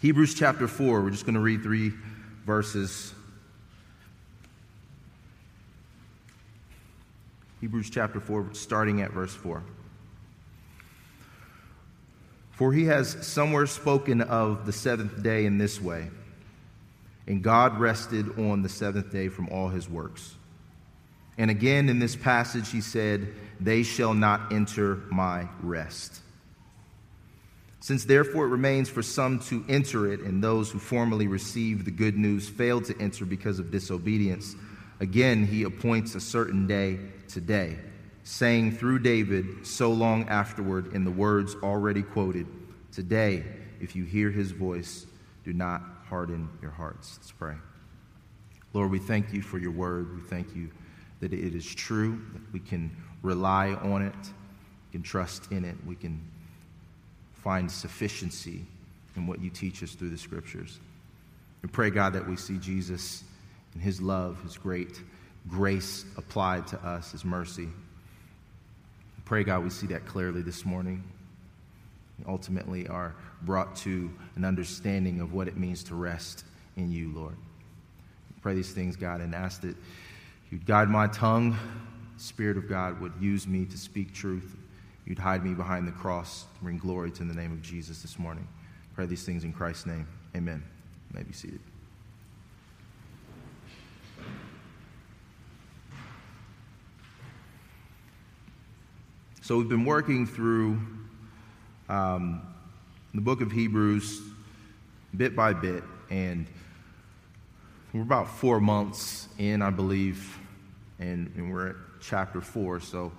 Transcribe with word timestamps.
Hebrews 0.00 0.34
chapter 0.34 0.68
4, 0.68 1.02
we're 1.02 1.10
just 1.10 1.24
going 1.24 1.34
to 1.34 1.40
read 1.40 1.62
three 1.62 1.92
verses. 2.46 3.12
Hebrews 7.60 7.90
chapter 7.90 8.20
4, 8.20 8.50
starting 8.52 9.02
at 9.02 9.12
verse 9.12 9.34
4. 9.34 9.62
For 12.52 12.72
he 12.72 12.84
has 12.84 13.26
somewhere 13.26 13.66
spoken 13.66 14.20
of 14.20 14.66
the 14.66 14.72
seventh 14.72 15.22
day 15.22 15.46
in 15.46 15.58
this 15.58 15.80
way 15.80 16.10
and 17.28 17.42
God 17.42 17.78
rested 17.78 18.38
on 18.38 18.62
the 18.62 18.70
seventh 18.70 19.12
day 19.12 19.28
from 19.28 19.50
all 19.50 19.68
his 19.68 19.88
works. 19.88 20.34
And 21.36 21.50
again 21.50 21.90
in 21.90 21.98
this 21.98 22.16
passage, 22.16 22.70
he 22.70 22.80
said, 22.80 23.34
They 23.60 23.82
shall 23.82 24.14
not 24.14 24.50
enter 24.50 25.02
my 25.10 25.46
rest. 25.62 26.22
Since 27.80 28.04
therefore 28.04 28.46
it 28.46 28.48
remains 28.48 28.88
for 28.88 29.02
some 29.02 29.38
to 29.40 29.64
enter 29.68 30.12
it, 30.12 30.20
and 30.20 30.42
those 30.42 30.70
who 30.70 30.78
formerly 30.78 31.28
received 31.28 31.84
the 31.84 31.90
good 31.90 32.16
news 32.16 32.48
failed 32.48 32.84
to 32.86 33.00
enter 33.00 33.24
because 33.24 33.58
of 33.58 33.70
disobedience, 33.70 34.56
again 35.00 35.46
he 35.46 35.62
appoints 35.62 36.14
a 36.14 36.20
certain 36.20 36.66
day 36.66 36.98
today, 37.28 37.78
saying 38.24 38.72
through 38.72 38.98
David 38.98 39.66
so 39.66 39.92
long 39.92 40.28
afterward 40.28 40.92
in 40.92 41.04
the 41.04 41.10
words 41.10 41.54
already 41.62 42.02
quoted 42.02 42.46
Today, 42.90 43.44
if 43.80 43.94
you 43.94 44.04
hear 44.04 44.30
his 44.30 44.50
voice, 44.50 45.06
do 45.44 45.52
not 45.52 45.82
harden 46.08 46.48
your 46.60 46.72
hearts. 46.72 47.18
Let's 47.20 47.30
pray. 47.30 47.54
Lord, 48.72 48.90
we 48.90 48.98
thank 48.98 49.32
you 49.32 49.40
for 49.40 49.58
your 49.58 49.70
word. 49.70 50.14
We 50.16 50.22
thank 50.22 50.56
you 50.56 50.70
that 51.20 51.32
it 51.32 51.54
is 51.54 51.66
true, 51.66 52.20
that 52.32 52.52
we 52.52 52.60
can 52.60 52.90
rely 53.22 53.74
on 53.74 54.02
it, 54.02 54.14
we 54.16 54.92
can 54.92 55.02
trust 55.02 55.52
in 55.52 55.64
it, 55.64 55.76
we 55.86 55.94
can 55.94 56.20
find 57.48 57.70
sufficiency 57.70 58.60
in 59.16 59.26
what 59.26 59.40
you 59.40 59.48
teach 59.48 59.82
us 59.82 59.94
through 59.94 60.10
the 60.10 60.18
scriptures. 60.18 60.80
We 61.62 61.70
pray, 61.70 61.88
God, 61.88 62.12
that 62.12 62.28
we 62.28 62.36
see 62.36 62.58
Jesus 62.58 63.24
and 63.72 63.82
his 63.82 64.02
love, 64.02 64.38
his 64.42 64.58
great 64.58 65.02
grace 65.48 66.04
applied 66.18 66.66
to 66.66 66.78
us, 66.86 67.12
his 67.12 67.24
mercy. 67.24 67.68
Pray, 69.24 69.44
God, 69.44 69.64
we 69.64 69.70
see 69.70 69.86
that 69.86 70.04
clearly 70.04 70.42
this 70.42 70.66
morning. 70.66 71.02
ultimately, 72.26 72.86
are 72.86 73.14
brought 73.40 73.74
to 73.76 74.10
an 74.36 74.44
understanding 74.44 75.22
of 75.22 75.32
what 75.32 75.48
it 75.48 75.56
means 75.56 75.82
to 75.84 75.94
rest 75.94 76.44
in 76.76 76.92
you, 76.92 77.10
Lord. 77.14 77.36
pray 78.42 78.56
these 78.56 78.72
things, 78.72 78.94
God, 78.94 79.22
and 79.22 79.34
ask 79.34 79.62
that 79.62 79.74
you'd 80.50 80.66
guide 80.66 80.90
my 80.90 81.06
tongue. 81.06 81.56
The 82.18 82.22
Spirit 82.22 82.58
of 82.58 82.68
God 82.68 83.00
would 83.00 83.14
use 83.18 83.46
me 83.46 83.64
to 83.64 83.78
speak 83.78 84.12
truth. 84.12 84.54
You'd 85.08 85.18
hide 85.18 85.42
me 85.42 85.54
behind 85.54 85.88
the 85.88 85.92
cross 85.92 86.44
bring 86.60 86.76
glory 86.76 87.10
to 87.12 87.24
the 87.24 87.32
name 87.32 87.50
of 87.50 87.62
Jesus 87.62 88.02
this 88.02 88.18
morning. 88.18 88.46
Pray 88.94 89.06
these 89.06 89.24
things 89.24 89.42
in 89.42 89.54
Christ's 89.54 89.86
name. 89.86 90.06
Amen. 90.36 90.62
You 91.10 91.18
may 91.18 91.22
be 91.24 91.32
seated. 91.32 91.60
So 99.40 99.56
we've 99.56 99.66
been 99.66 99.86
working 99.86 100.26
through 100.26 100.78
um, 101.88 102.42
the 103.14 103.22
book 103.22 103.40
of 103.40 103.50
Hebrews 103.50 104.20
bit 105.16 105.34
by 105.34 105.54
bit, 105.54 105.84
and 106.10 106.46
we're 107.94 108.02
about 108.02 108.28
four 108.28 108.60
months 108.60 109.28
in, 109.38 109.62
I 109.62 109.70
believe, 109.70 110.36
and, 110.98 111.32
and 111.34 111.50
we're 111.50 111.68
at 111.68 111.76
chapter 111.98 112.42
four, 112.42 112.78
so 112.80 113.10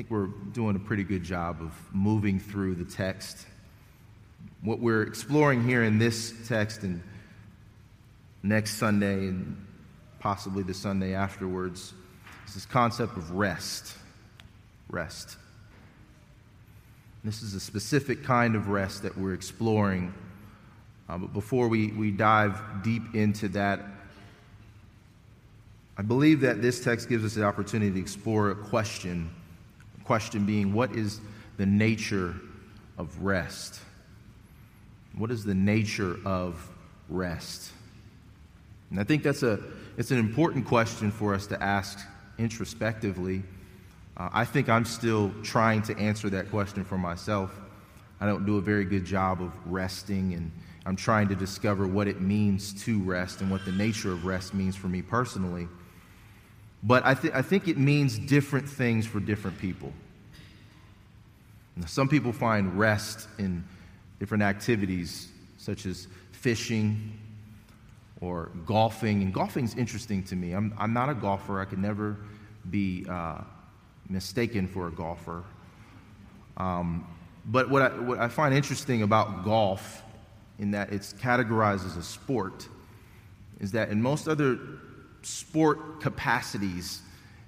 think 0.00 0.10
we're 0.10 0.28
doing 0.54 0.76
a 0.76 0.78
pretty 0.78 1.04
good 1.04 1.22
job 1.22 1.60
of 1.60 1.74
moving 1.92 2.40
through 2.40 2.74
the 2.74 2.86
text. 2.86 3.46
What 4.62 4.78
we're 4.78 5.02
exploring 5.02 5.62
here 5.62 5.82
in 5.82 5.98
this 5.98 6.32
text 6.48 6.84
and 6.84 7.02
next 8.42 8.78
Sunday 8.78 9.26
and 9.26 9.62
possibly 10.18 10.62
the 10.62 10.72
Sunday 10.72 11.12
afterwards 11.12 11.92
is 12.48 12.54
this 12.54 12.64
concept 12.64 13.18
of 13.18 13.32
rest. 13.32 13.94
Rest. 14.88 15.36
This 17.22 17.42
is 17.42 17.52
a 17.52 17.60
specific 17.60 18.24
kind 18.24 18.56
of 18.56 18.68
rest 18.68 19.02
that 19.02 19.18
we're 19.18 19.34
exploring. 19.34 20.14
Uh, 21.10 21.18
but 21.18 21.34
before 21.34 21.68
we, 21.68 21.88
we 21.88 22.10
dive 22.10 22.58
deep 22.82 23.14
into 23.14 23.48
that, 23.48 23.80
I 25.98 26.00
believe 26.00 26.40
that 26.40 26.62
this 26.62 26.82
text 26.82 27.06
gives 27.10 27.22
us 27.22 27.34
the 27.34 27.44
opportunity 27.44 27.92
to 27.92 28.00
explore 28.00 28.50
a 28.50 28.54
question. 28.54 29.30
Question 30.10 30.44
being, 30.44 30.72
what 30.72 30.96
is 30.96 31.20
the 31.56 31.66
nature 31.66 32.34
of 32.98 33.22
rest? 33.22 33.78
What 35.16 35.30
is 35.30 35.44
the 35.44 35.54
nature 35.54 36.16
of 36.24 36.68
rest? 37.08 37.70
And 38.90 38.98
I 38.98 39.04
think 39.04 39.22
that's 39.22 39.44
a, 39.44 39.60
it's 39.96 40.10
an 40.10 40.18
important 40.18 40.66
question 40.66 41.12
for 41.12 41.32
us 41.32 41.46
to 41.46 41.62
ask 41.62 42.00
introspectively 42.38 43.44
uh, 44.16 44.30
I 44.32 44.44
think 44.44 44.68
I'm 44.68 44.84
still 44.84 45.32
trying 45.44 45.82
to 45.82 45.96
answer 45.96 46.28
that 46.30 46.50
question 46.50 46.84
for 46.84 46.98
myself. 46.98 47.56
I 48.20 48.26
don't 48.26 48.44
do 48.44 48.58
a 48.58 48.60
very 48.60 48.84
good 48.84 49.04
job 49.04 49.40
of 49.40 49.52
resting, 49.64 50.34
and 50.34 50.50
I'm 50.86 50.96
trying 50.96 51.28
to 51.28 51.36
discover 51.36 51.86
what 51.86 52.08
it 52.08 52.20
means 52.20 52.72
to 52.82 52.98
rest 52.98 53.42
and 53.42 53.48
what 53.48 53.64
the 53.64 53.70
nature 53.70 54.10
of 54.10 54.26
rest 54.26 54.54
means 54.54 54.74
for 54.74 54.88
me 54.88 55.02
personally. 55.02 55.68
But 56.82 57.04
I, 57.04 57.14
th- 57.14 57.34
I 57.34 57.42
think 57.42 57.68
it 57.68 57.76
means 57.76 58.18
different 58.18 58.68
things 58.68 59.06
for 59.06 59.20
different 59.20 59.58
people. 59.58 59.92
Now, 61.76 61.86
some 61.86 62.08
people 62.08 62.32
find 62.32 62.78
rest 62.78 63.28
in 63.38 63.64
different 64.18 64.42
activities, 64.42 65.28
such 65.58 65.86
as 65.86 66.08
fishing 66.32 67.12
or 68.20 68.50
golfing. 68.66 69.22
And 69.22 69.32
golfing 69.32 69.64
is 69.64 69.74
interesting 69.74 70.22
to 70.24 70.36
me. 70.36 70.52
I'm, 70.52 70.74
I'm 70.78 70.92
not 70.92 71.08
a 71.08 71.14
golfer. 71.14 71.60
I 71.60 71.64
could 71.64 71.78
never 71.78 72.16
be 72.70 73.06
uh, 73.08 73.42
mistaken 74.08 74.66
for 74.66 74.88
a 74.88 74.90
golfer. 74.90 75.42
Um, 76.56 77.06
but 77.46 77.70
what 77.70 77.82
I, 77.82 77.88
what 78.00 78.18
I 78.18 78.28
find 78.28 78.54
interesting 78.54 79.02
about 79.02 79.44
golf, 79.44 80.02
in 80.58 80.72
that 80.72 80.92
it's 80.92 81.14
categorized 81.14 81.86
as 81.86 81.96
a 81.96 82.02
sport, 82.02 82.68
is 83.60 83.72
that 83.72 83.88
in 83.88 84.02
most 84.02 84.28
other 84.28 84.58
sport 85.22 86.00
capacities, 86.00 87.02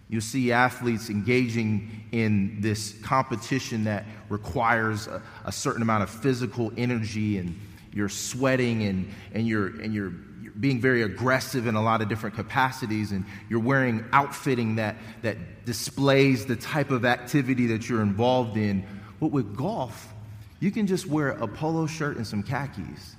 you 0.08 0.20
see 0.20 0.52
athletes 0.52 1.08
engaging 1.08 1.90
in 2.12 2.60
this 2.60 2.94
competition 3.02 3.84
that 3.84 4.04
requires 4.28 5.06
a, 5.06 5.22
a 5.44 5.52
certain 5.52 5.82
amount 5.82 6.02
of 6.02 6.10
physical 6.10 6.72
energy 6.76 7.38
and 7.38 7.58
you're 7.92 8.08
sweating 8.08 8.82
and, 8.84 9.10
and, 9.32 9.46
you're, 9.46 9.68
and 9.80 9.94
you're 9.94 10.12
being 10.60 10.80
very 10.80 11.02
aggressive 11.02 11.66
in 11.66 11.74
a 11.74 11.82
lot 11.82 12.02
of 12.02 12.08
different 12.08 12.36
capacities, 12.36 13.12
and 13.12 13.24
you're 13.48 13.60
wearing 13.60 14.04
outfitting 14.12 14.76
that, 14.76 14.96
that 15.22 15.64
displays 15.64 16.46
the 16.46 16.56
type 16.56 16.90
of 16.90 17.04
activity 17.04 17.66
that 17.68 17.88
you're 17.88 18.02
involved 18.02 18.56
in. 18.56 18.84
But 19.20 19.28
with 19.28 19.56
golf, 19.56 20.12
you 20.60 20.70
can 20.70 20.86
just 20.86 21.06
wear 21.06 21.30
a 21.30 21.48
polo 21.48 21.86
shirt 21.86 22.16
and 22.16 22.26
some 22.26 22.42
khakis 22.42 23.16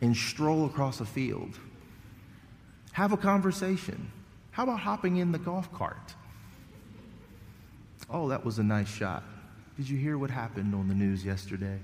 and 0.00 0.16
stroll 0.16 0.66
across 0.66 1.00
a 1.00 1.04
field. 1.04 1.58
Have 2.92 3.12
a 3.12 3.16
conversation. 3.16 4.10
How 4.52 4.64
about 4.64 4.80
hopping 4.80 5.16
in 5.16 5.32
the 5.32 5.38
golf 5.38 5.72
cart? 5.72 6.14
Oh, 8.10 8.28
that 8.28 8.44
was 8.44 8.58
a 8.58 8.62
nice 8.62 8.88
shot. 8.88 9.22
Did 9.76 9.88
you 9.88 9.96
hear 9.96 10.18
what 10.18 10.30
happened 10.30 10.74
on 10.74 10.88
the 10.88 10.94
news 10.94 11.24
yesterday? 11.24 11.78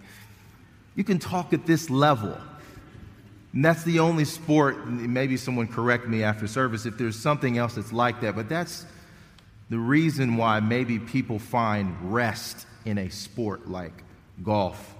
You 0.94 1.04
can 1.04 1.18
talk 1.18 1.52
at 1.52 1.64
this 1.64 1.88
level. 1.88 2.36
And 3.54 3.64
that's 3.64 3.82
the 3.84 4.00
only 4.00 4.26
sport, 4.26 4.86
maybe 4.86 5.38
someone 5.38 5.66
correct 5.66 6.06
me 6.06 6.22
after 6.22 6.46
service 6.46 6.84
if 6.84 6.98
there's 6.98 7.18
something 7.18 7.56
else 7.56 7.76
that's 7.76 7.92
like 7.92 8.20
that, 8.20 8.36
but 8.36 8.48
that's 8.48 8.84
the 9.70 9.78
reason 9.78 10.36
why 10.36 10.60
maybe 10.60 10.98
people 10.98 11.38
find 11.38 12.12
rest 12.12 12.66
in 12.84 12.98
a 12.98 13.08
sport 13.08 13.68
like 13.68 14.02
golf. 14.42 14.94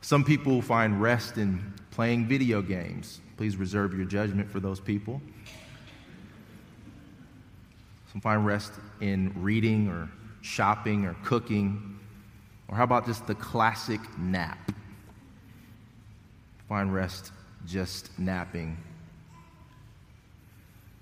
Some 0.00 0.24
people 0.24 0.62
find 0.62 1.00
rest 1.00 1.38
in 1.38 1.72
playing 1.90 2.26
video 2.26 2.62
games. 2.62 3.20
Please 3.42 3.56
reserve 3.56 3.92
your 3.92 4.04
judgment 4.04 4.48
for 4.48 4.60
those 4.60 4.78
people. 4.78 5.20
Some 8.12 8.20
find 8.20 8.46
rest 8.46 8.72
in 9.00 9.32
reading 9.34 9.88
or 9.88 10.08
shopping 10.42 11.06
or 11.06 11.16
cooking. 11.24 11.98
Or 12.68 12.76
how 12.76 12.84
about 12.84 13.04
just 13.04 13.26
the 13.26 13.34
classic 13.34 13.98
nap? 14.16 14.70
find 16.68 16.94
rest 16.94 17.32
just 17.66 18.16
napping. 18.16 18.76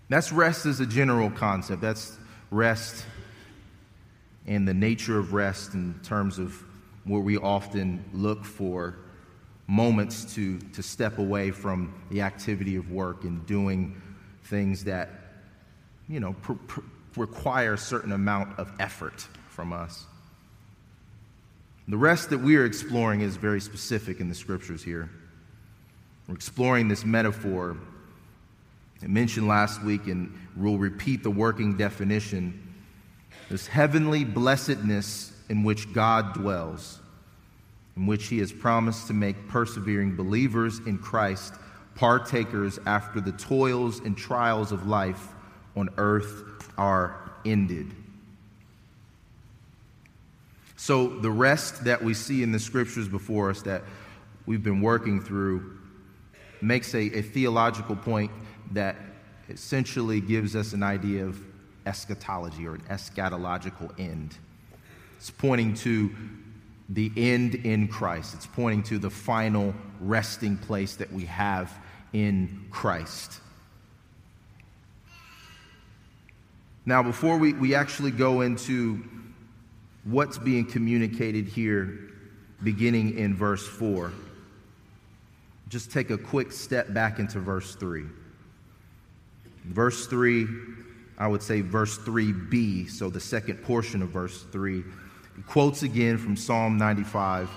That's 0.08 0.32
rest 0.32 0.64
as 0.64 0.81
a 0.81 0.86
general 0.86 1.31
concept. 1.31 1.82
That's 1.82 2.16
rest 2.50 3.04
and 4.46 4.66
the 4.66 4.72
nature 4.72 5.19
of 5.19 5.34
rest 5.34 5.75
in 5.75 6.00
terms 6.02 6.38
of 6.38 6.54
where 7.04 7.20
we 7.20 7.36
often 7.36 8.02
look 8.14 8.46
for 8.46 8.96
moments 9.70 10.34
to, 10.34 10.58
to 10.58 10.82
step 10.82 11.19
away 11.19 11.50
from 11.50 11.94
the 12.11 12.20
activity 12.20 12.76
of 12.76 12.90
work 12.90 13.25
and 13.25 13.46
doing 13.46 14.00
things 14.44 14.84
that, 14.84 15.08
you 16.08 16.19
know, 16.19 16.34
pr- 16.43 16.55
pr- 16.67 16.81
require 17.17 17.75
a 17.75 17.78
certain 17.78 18.12
amount 18.12 18.58
of 18.58 18.72
effort 18.81 19.26
from 19.49 19.72
us. 19.72 20.06
The 21.88 21.96
rest 21.96 22.31
that 22.31 22.38
we 22.38 22.56
are 22.56 22.64
exploring 22.64 23.20
is 23.20 23.37
very 23.37 23.61
specific 23.61 24.20
in 24.20 24.28
the 24.28 24.34
scriptures 24.34 24.82
here. 24.82 25.08
We're 26.26 26.34
exploring 26.34 26.88
this 26.88 27.05
metaphor 27.05 27.76
I 29.02 29.06
mentioned 29.06 29.49
last 29.49 29.82
week, 29.82 30.08
and 30.08 30.31
we'll 30.56 30.76
repeat 30.76 31.22
the 31.22 31.31
working 31.31 31.76
definition 31.76 32.67
this 33.49 33.67
heavenly 33.67 34.25
blessedness 34.25 35.32
in 35.49 35.64
which 35.64 35.93
God 35.93 36.34
dwells, 36.34 37.00
in 37.96 38.06
which 38.06 38.28
He 38.28 38.38
has 38.38 38.52
promised 38.52 39.06
to 39.08 39.12
make 39.12 39.48
persevering 39.48 40.16
believers 40.16 40.78
in 40.87 40.98
Christ 40.98 41.54
partakers 41.94 42.78
after 42.87 43.20
the 43.20 43.32
toils 43.32 44.00
and 44.00 44.16
trials 44.16 44.72
of 44.72 44.87
life 44.87 45.28
on 45.76 45.90
earth 45.98 46.44
are 46.78 47.31
ended. 47.44 47.92
So, 50.76 51.08
the 51.08 51.31
rest 51.31 51.84
that 51.84 52.02
we 52.02 52.14
see 52.14 52.42
in 52.42 52.52
the 52.52 52.58
scriptures 52.58 53.06
before 53.06 53.50
us 53.50 53.60
that 53.62 53.82
we've 54.46 54.62
been 54.62 54.81
working 54.81 55.20
through 55.20 55.78
makes 56.62 56.94
a, 56.94 57.19
a 57.19 57.22
theological 57.22 57.96
point 57.96 58.31
that 58.72 58.96
essentially 59.50 60.22
gives 60.22 60.56
us 60.56 60.72
an 60.72 60.82
idea 60.82 61.26
of 61.26 61.38
eschatology 61.84 62.66
or 62.66 62.76
an 62.76 62.82
eschatological 62.82 63.93
end. 64.00 64.38
It's 65.19 65.31
pointing 65.31 65.75
to 65.75 66.10
the 66.90 67.12
end 67.16 67.54
in 67.54 67.87
Christ, 67.87 68.34
it's 68.34 68.46
pointing 68.46 68.82
to 68.84 68.98
the 68.98 69.10
final 69.10 69.72
resting 70.00 70.56
place 70.56 70.96
that 70.96 71.12
we 71.12 71.25
have 71.26 71.72
in 72.12 72.66
Christ. 72.70 73.40
Now, 76.84 77.02
before 77.02 77.38
we, 77.38 77.52
we 77.52 77.76
actually 77.76 78.10
go 78.10 78.40
into 78.40 79.04
what's 80.04 80.38
being 80.38 80.66
communicated 80.66 81.46
here, 81.46 82.10
beginning 82.64 83.16
in 83.16 83.36
verse 83.36 83.64
4, 83.64 84.12
just 85.69 85.93
take 85.93 86.10
a 86.10 86.19
quick 86.19 86.50
step 86.50 86.93
back 86.93 87.20
into 87.20 87.38
verse 87.38 87.76
3. 87.76 88.02
Verse 89.66 90.06
3, 90.08 90.48
I 91.19 91.28
would 91.28 91.43
say 91.43 91.60
verse 91.60 91.98
3b, 91.98 92.90
so 92.90 93.08
the 93.10 93.20
second 93.20 93.62
portion 93.62 94.02
of 94.02 94.08
verse 94.08 94.43
3, 94.50 94.82
he 94.82 94.82
quotes 95.46 95.82
again 95.82 96.19
from 96.19 96.37
Psalm 96.37 96.76
95 96.76 97.48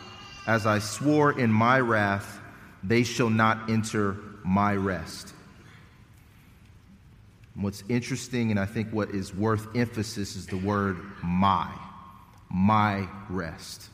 As 0.48 0.66
I 0.66 0.80
swore 0.80 1.38
in 1.38 1.52
my 1.52 1.80
wrath, 1.80 2.40
they 2.84 3.04
shall 3.04 3.30
not 3.30 3.70
enter 3.70 4.18
my 4.44 4.76
rest. 4.76 5.34
What's 7.56 7.84
interesting, 7.88 8.50
and 8.50 8.60
I 8.60 8.66
think 8.66 8.90
what 8.92 9.12
is 9.12 9.34
worth 9.34 9.76
emphasis, 9.76 10.36
is 10.36 10.48
the 10.48 10.58
word 10.58 10.98
my, 11.24 11.72
my 12.50 13.08
rest. 13.30 13.90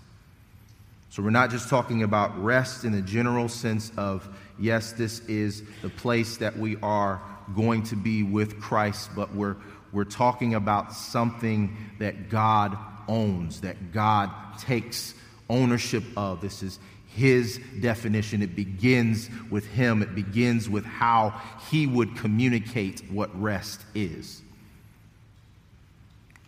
So 1.09 1.21
we're 1.23 1.31
not 1.31 1.49
just 1.49 1.69
talking 1.69 2.03
about 2.03 2.41
rest 2.41 2.85
in 2.85 2.93
the 2.93 3.01
general 3.01 3.49
sense 3.49 3.91
of, 3.97 4.27
yes, 4.57 4.93
this 4.93 5.19
is 5.21 5.63
the 5.81 5.89
place 5.89 6.37
that 6.37 6.57
we 6.57 6.77
are 6.77 7.21
going 7.55 7.83
to 7.83 7.95
be 7.95 8.23
with 8.23 8.61
Christ, 8.61 9.09
but 9.15 9.33
we're, 9.33 9.57
we're 9.91 10.03
talking 10.03 10.53
about 10.53 10.93
something 10.93 11.75
that 11.97 12.29
God 12.29 12.77
owns, 13.09 13.61
that 13.61 13.91
God 13.91 14.29
takes 14.59 15.13
ownership 15.49 16.03
of. 16.15 16.39
This 16.39 16.63
is 16.63 16.79
his 17.07 17.59
definition. 17.81 18.41
It 18.41 18.55
begins 18.55 19.29
with 19.49 19.65
him, 19.67 20.01
it 20.01 20.15
begins 20.15 20.69
with 20.69 20.85
how 20.85 21.41
he 21.69 21.87
would 21.87 22.15
communicate 22.15 23.01
what 23.11 23.29
rest 23.39 23.81
is. 23.93 24.41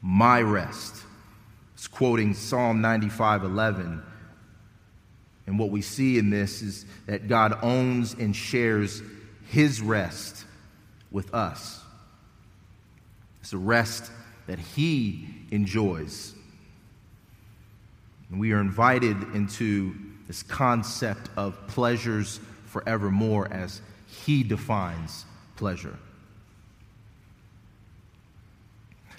My 0.01 0.41
rest. 0.41 0.95
It's 1.73 1.87
quoting 1.87 2.33
Psalm 2.33 2.79
95 2.81 3.43
11. 3.43 4.03
And 5.47 5.59
what 5.59 5.69
we 5.69 5.81
see 5.81 6.17
in 6.17 6.29
this 6.29 6.61
is 6.61 6.85
that 7.07 7.27
God 7.27 7.57
owns 7.63 8.13
and 8.13 8.35
shares 8.35 9.01
his 9.49 9.81
rest 9.81 10.45
with 11.11 11.33
us. 11.33 11.81
It's 13.41 13.53
a 13.53 13.57
rest 13.57 14.11
that 14.47 14.59
He 14.59 15.27
enjoys. 15.51 16.33
And 18.31 18.39
we 18.39 18.54
are 18.54 18.60
invited 18.60 19.22
into 19.36 19.94
this 20.28 20.42
concept 20.44 21.30
of 21.38 21.68
pleasures 21.68 22.39
forevermore 22.66 23.51
as 23.51 23.81
He 24.07 24.44
defines 24.44 25.25
pleasure. 25.57 25.98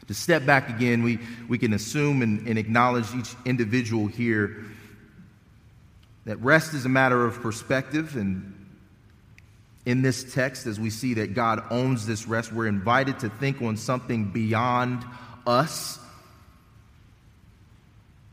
To 0.09 0.14
step 0.14 0.44
back 0.44 0.69
again, 0.69 1.03
we, 1.03 1.19
we 1.49 1.59
can 1.59 1.75
assume 1.75 2.23
and, 2.23 2.47
and 2.49 2.59
acknowledge 2.59 3.14
each 3.14 3.35
individual 3.44 4.06
here 4.09 4.64
that 6.25 6.38
rest 6.38 6.75
is 6.75 6.87
a 6.87 6.88
matter 6.88 7.25
of 7.25 7.41
perspective 7.41 8.17
and 8.17 8.55
in 9.85 10.03
this 10.03 10.32
text, 10.32 10.67
as 10.67 10.79
we 10.79 10.91
see 10.91 11.14
that 11.14 11.35
God 11.35 11.64
owns 11.70 12.06
this 12.06 12.29
rest, 12.29 12.53
we're 12.53 12.69
invited 12.69 13.19
to 13.20 13.29
think 13.29 13.61
on 13.61 13.76
something 13.76 14.31
beyond 14.31 15.05
us. 15.47 15.99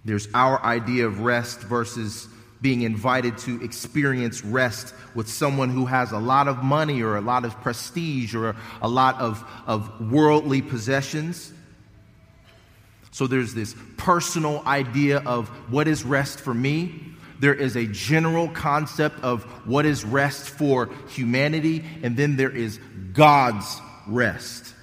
There's 0.06 0.28
our 0.34 0.62
idea 0.64 1.06
of 1.06 1.22
rest 1.22 1.62
versus 1.62 2.28
being 2.62 2.82
invited 2.82 3.38
to 3.40 3.64
experience 3.64 4.44
rest 4.44 4.94
with 5.16 5.30
someone 5.30 5.70
who 5.70 5.86
has 5.86 6.12
a 6.12 6.18
lot 6.18 6.48
of 6.48 6.64
money 6.64 7.02
or 7.02 7.16
a 7.16 7.22
lot 7.22 7.46
of 7.46 7.60
prestige 7.62 8.36
or 8.36 8.56
a 8.82 8.88
lot 8.88 9.20
of, 9.20 9.44
of 9.66 10.12
worldly 10.12 10.62
possessions. 10.62 11.54
So 13.12 13.28
there's 13.28 13.54
this 13.54 13.76
personal 13.98 14.62
idea 14.66 15.20
of 15.20 15.48
what 15.72 15.88
is 15.88 16.04
rest 16.04 16.42
for 16.42 16.54
me 16.54 17.10
there 17.40 17.54
is 17.54 17.78
a 17.78 17.86
general 17.86 18.50
concept 18.50 19.24
of 19.24 19.44
what 19.66 19.86
is 19.86 20.04
rest 20.04 20.50
for 20.50 20.90
humanity, 21.10 21.84
and 22.04 22.16
then 22.18 22.36
there 22.36 22.52
is 22.52 22.80
God's 23.14 23.80
rest. 24.08 24.76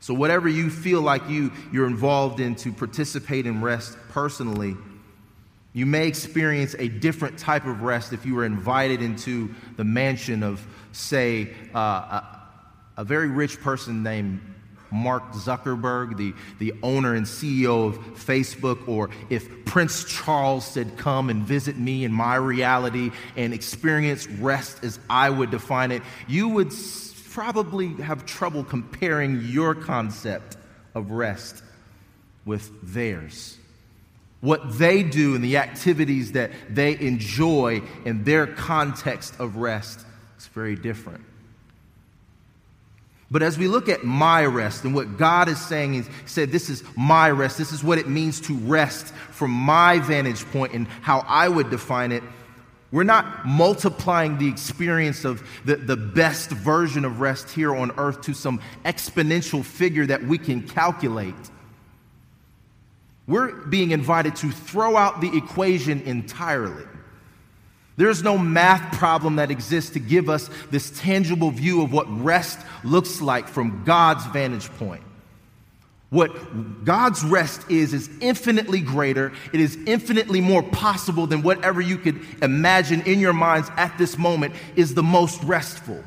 So, 0.00 0.14
whatever 0.14 0.48
you 0.48 0.70
feel 0.70 1.02
like 1.02 1.28
you, 1.28 1.52
you're 1.72 1.86
involved 1.86 2.40
in 2.40 2.54
to 2.56 2.72
participate 2.72 3.46
in 3.46 3.60
rest 3.60 3.98
personally, 4.08 4.74
you 5.72 5.86
may 5.86 6.08
experience 6.08 6.74
a 6.78 6.88
different 6.88 7.38
type 7.38 7.66
of 7.66 7.82
rest 7.82 8.12
if 8.12 8.26
you 8.26 8.34
were 8.34 8.44
invited 8.44 9.02
into 9.02 9.54
the 9.76 9.84
mansion 9.84 10.42
of, 10.42 10.66
say, 10.92 11.50
uh, 11.74 11.78
a, 11.78 12.40
a 12.96 13.04
very 13.04 13.28
rich 13.28 13.60
person 13.60 14.02
named 14.02 14.40
Mark 14.90 15.32
Zuckerberg, 15.32 16.16
the, 16.16 16.34
the 16.58 16.74
owner 16.82 17.14
and 17.14 17.26
CEO 17.26 17.88
of 17.88 17.98
Facebook, 18.14 18.88
or 18.88 19.10
if 19.28 19.64
Prince 19.64 20.04
Charles 20.04 20.64
said, 20.66 20.96
Come 20.96 21.30
and 21.30 21.44
visit 21.44 21.76
me 21.76 22.04
in 22.04 22.12
my 22.12 22.34
reality 22.36 23.12
and 23.36 23.54
experience 23.54 24.26
rest 24.26 24.82
as 24.82 24.98
I 25.08 25.30
would 25.30 25.50
define 25.50 25.92
it, 25.92 26.02
you 26.26 26.48
would 26.48 26.72
probably 27.30 27.88
have 27.94 28.26
trouble 28.26 28.64
comparing 28.64 29.42
your 29.42 29.74
concept 29.74 30.56
of 30.94 31.10
rest 31.12 31.62
with 32.44 32.70
theirs. 32.82 33.56
What 34.40 34.78
they 34.78 35.02
do 35.02 35.34
and 35.34 35.44
the 35.44 35.58
activities 35.58 36.32
that 36.32 36.50
they 36.68 36.98
enjoy 36.98 37.82
in 38.04 38.24
their 38.24 38.46
context 38.46 39.38
of 39.38 39.56
rest 39.56 40.04
is 40.38 40.46
very 40.48 40.76
different. 40.76 41.24
But 43.30 43.42
as 43.42 43.56
we 43.56 43.68
look 43.68 43.88
at 43.88 44.02
my 44.02 44.44
rest 44.44 44.84
and 44.84 44.92
what 44.94 45.16
God 45.16 45.48
is 45.48 45.60
saying, 45.60 45.92
He 45.92 46.02
said, 46.26 46.50
This 46.50 46.68
is 46.68 46.82
my 46.96 47.30
rest. 47.30 47.58
This 47.58 47.70
is 47.70 47.84
what 47.84 47.98
it 47.98 48.08
means 48.08 48.40
to 48.42 48.54
rest 48.54 49.14
from 49.30 49.52
my 49.52 50.00
vantage 50.00 50.44
point 50.50 50.72
and 50.72 50.88
how 51.02 51.24
I 51.28 51.48
would 51.48 51.70
define 51.70 52.10
it. 52.10 52.24
We're 52.92 53.04
not 53.04 53.46
multiplying 53.46 54.38
the 54.38 54.48
experience 54.48 55.24
of 55.24 55.42
the, 55.64 55.76
the 55.76 55.96
best 55.96 56.50
version 56.50 57.04
of 57.04 57.20
rest 57.20 57.50
here 57.50 57.74
on 57.74 57.92
earth 57.98 58.22
to 58.22 58.34
some 58.34 58.60
exponential 58.84 59.64
figure 59.64 60.06
that 60.06 60.24
we 60.24 60.38
can 60.38 60.66
calculate. 60.66 61.34
We're 63.28 63.52
being 63.52 63.92
invited 63.92 64.34
to 64.36 64.50
throw 64.50 64.96
out 64.96 65.20
the 65.20 65.36
equation 65.36 66.00
entirely. 66.02 66.84
There's 67.96 68.24
no 68.24 68.36
math 68.36 68.98
problem 68.98 69.36
that 69.36 69.50
exists 69.50 69.90
to 69.90 70.00
give 70.00 70.28
us 70.28 70.50
this 70.70 70.90
tangible 70.98 71.50
view 71.50 71.82
of 71.82 71.92
what 71.92 72.06
rest 72.08 72.58
looks 72.82 73.20
like 73.20 73.46
from 73.46 73.84
God's 73.84 74.26
vantage 74.26 74.68
point. 74.78 75.02
What 76.10 76.84
God's 76.84 77.22
rest 77.22 77.70
is, 77.70 77.94
is 77.94 78.10
infinitely 78.20 78.80
greater. 78.80 79.32
It 79.52 79.60
is 79.60 79.78
infinitely 79.86 80.40
more 80.40 80.62
possible 80.62 81.28
than 81.28 81.42
whatever 81.42 81.80
you 81.80 81.98
could 81.98 82.20
imagine 82.42 83.02
in 83.02 83.20
your 83.20 83.32
minds 83.32 83.70
at 83.76 83.96
this 83.96 84.18
moment 84.18 84.54
is 84.74 84.94
the 84.94 85.04
most 85.04 85.42
restful. 85.44 86.02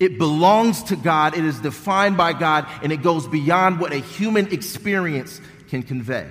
It 0.00 0.18
belongs 0.18 0.82
to 0.84 0.96
God, 0.96 1.36
it 1.36 1.44
is 1.44 1.60
defined 1.60 2.16
by 2.16 2.32
God, 2.32 2.66
and 2.82 2.92
it 2.92 3.02
goes 3.02 3.26
beyond 3.26 3.80
what 3.80 3.92
a 3.92 3.98
human 3.98 4.52
experience 4.52 5.40
can 5.68 5.82
convey. 5.82 6.28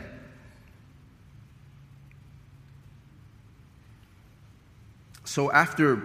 So, 5.24 5.52
after 5.52 6.02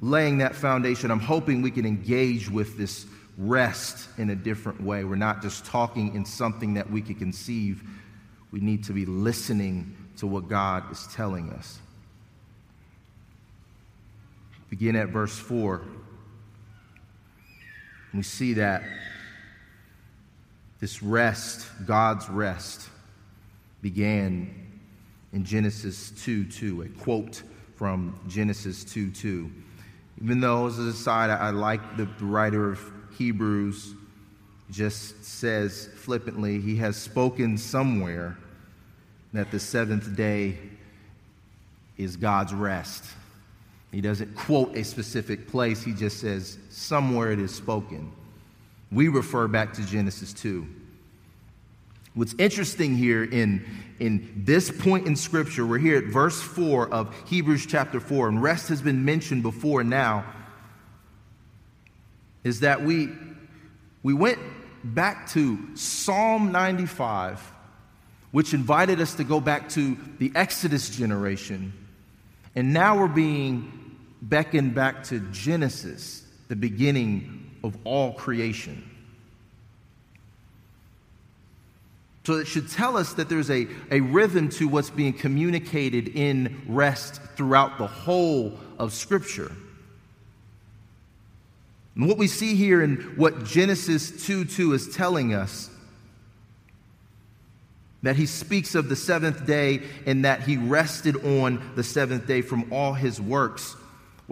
laying 0.00 0.38
that 0.38 0.56
foundation, 0.56 1.10
I'm 1.10 1.20
hoping 1.20 1.62
we 1.62 1.70
can 1.70 1.86
engage 1.86 2.50
with 2.50 2.76
this 2.76 3.06
rest 3.38 4.08
in 4.18 4.30
a 4.30 4.34
different 4.34 4.82
way. 4.82 5.04
We're 5.04 5.16
not 5.16 5.42
just 5.42 5.64
talking 5.64 6.14
in 6.14 6.24
something 6.24 6.74
that 6.74 6.90
we 6.90 7.00
could 7.00 7.18
conceive, 7.18 7.82
we 8.50 8.60
need 8.60 8.84
to 8.84 8.92
be 8.92 9.06
listening 9.06 9.96
to 10.18 10.26
what 10.26 10.48
God 10.48 10.90
is 10.92 11.08
telling 11.12 11.50
us. 11.50 11.78
Begin 14.68 14.96
at 14.96 15.08
verse 15.08 15.36
4. 15.38 15.82
We 18.14 18.22
see 18.22 18.54
that 18.54 18.82
this 20.80 21.02
rest, 21.02 21.66
God's 21.86 22.28
rest, 22.28 22.88
began 23.80 24.54
in 25.32 25.44
Genesis 25.44 26.10
2 26.22 26.44
2, 26.44 26.82
a 26.82 26.88
quote 26.88 27.42
from 27.76 28.18
Genesis 28.28 28.84
2 28.84 29.10
2. 29.10 29.50
Even 30.22 30.40
though, 30.40 30.66
as 30.66 30.78
an 30.78 30.88
aside, 30.88 31.30
I, 31.30 31.36
I 31.36 31.50
like 31.50 31.96
the 31.96 32.06
writer 32.20 32.70
of 32.72 32.92
Hebrews 33.18 33.94
just 34.70 35.24
says 35.24 35.88
flippantly, 35.96 36.60
he 36.60 36.76
has 36.76 36.96
spoken 36.96 37.58
somewhere 37.58 38.38
that 39.32 39.50
the 39.50 39.60
seventh 39.60 40.16
day 40.16 40.56
is 41.98 42.16
God's 42.16 42.54
rest. 42.54 43.04
He 43.90 44.00
doesn't 44.00 44.34
quote 44.34 44.74
a 44.76 44.84
specific 44.84 45.48
place, 45.48 45.82
he 45.82 45.92
just 45.92 46.20
says, 46.20 46.58
somewhere 46.70 47.32
it 47.32 47.38
is 47.38 47.54
spoken. 47.54 48.10
We 48.90 49.08
refer 49.08 49.48
back 49.48 49.74
to 49.74 49.86
Genesis 49.86 50.32
2. 50.32 50.66
What's 52.14 52.34
interesting 52.38 52.94
here 52.94 53.24
in, 53.24 53.64
in 53.98 54.42
this 54.44 54.70
point 54.70 55.06
in 55.06 55.16
Scripture, 55.16 55.66
we're 55.66 55.78
here 55.78 55.96
at 55.96 56.04
verse 56.04 56.40
4 56.40 56.92
of 56.92 57.14
Hebrews 57.26 57.64
chapter 57.66 58.00
4, 58.00 58.28
and 58.28 58.42
rest 58.42 58.68
has 58.68 58.82
been 58.82 59.04
mentioned 59.04 59.42
before 59.42 59.82
now, 59.82 60.24
is 62.44 62.60
that 62.60 62.82
we, 62.82 63.10
we 64.02 64.14
went 64.14 64.38
back 64.84 65.28
to 65.30 65.58
Psalm 65.76 66.52
95, 66.52 67.52
which 68.32 68.54
invited 68.54 69.00
us 69.00 69.14
to 69.16 69.24
go 69.24 69.40
back 69.40 69.68
to 69.70 69.96
the 70.18 70.32
Exodus 70.34 70.90
generation, 70.90 71.72
and 72.54 72.72
now 72.72 72.98
we're 72.98 73.08
being 73.08 73.96
beckoned 74.20 74.74
back 74.74 75.04
to 75.04 75.20
Genesis, 75.32 76.24
the 76.48 76.56
beginning 76.56 77.50
of 77.64 77.76
all 77.84 78.12
creation. 78.12 78.88
So 82.24 82.34
it 82.34 82.46
should 82.46 82.70
tell 82.70 82.96
us 82.96 83.14
that 83.14 83.28
there's 83.28 83.50
a, 83.50 83.66
a 83.90 84.00
rhythm 84.00 84.48
to 84.50 84.68
what's 84.68 84.90
being 84.90 85.12
communicated 85.12 86.08
in 86.08 86.62
rest 86.68 87.20
throughout 87.36 87.78
the 87.78 87.88
whole 87.88 88.56
of 88.78 88.92
Scripture. 88.92 89.50
And 91.94 92.08
what 92.08 92.18
we 92.18 92.26
see 92.26 92.54
here 92.54 92.82
in 92.82 92.96
what 93.16 93.44
Genesis 93.44 94.24
2 94.26 94.46
2 94.46 94.72
is 94.72 94.94
telling 94.94 95.34
us 95.34 95.68
that 98.02 98.16
he 98.16 98.26
speaks 98.26 98.74
of 98.74 98.88
the 98.88 98.96
seventh 98.96 99.46
day 99.46 99.82
and 100.06 100.24
that 100.24 100.42
he 100.42 100.56
rested 100.56 101.24
on 101.24 101.72
the 101.76 101.84
seventh 101.84 102.26
day 102.26 102.42
from 102.42 102.72
all 102.72 102.94
his 102.94 103.20
works 103.20 103.76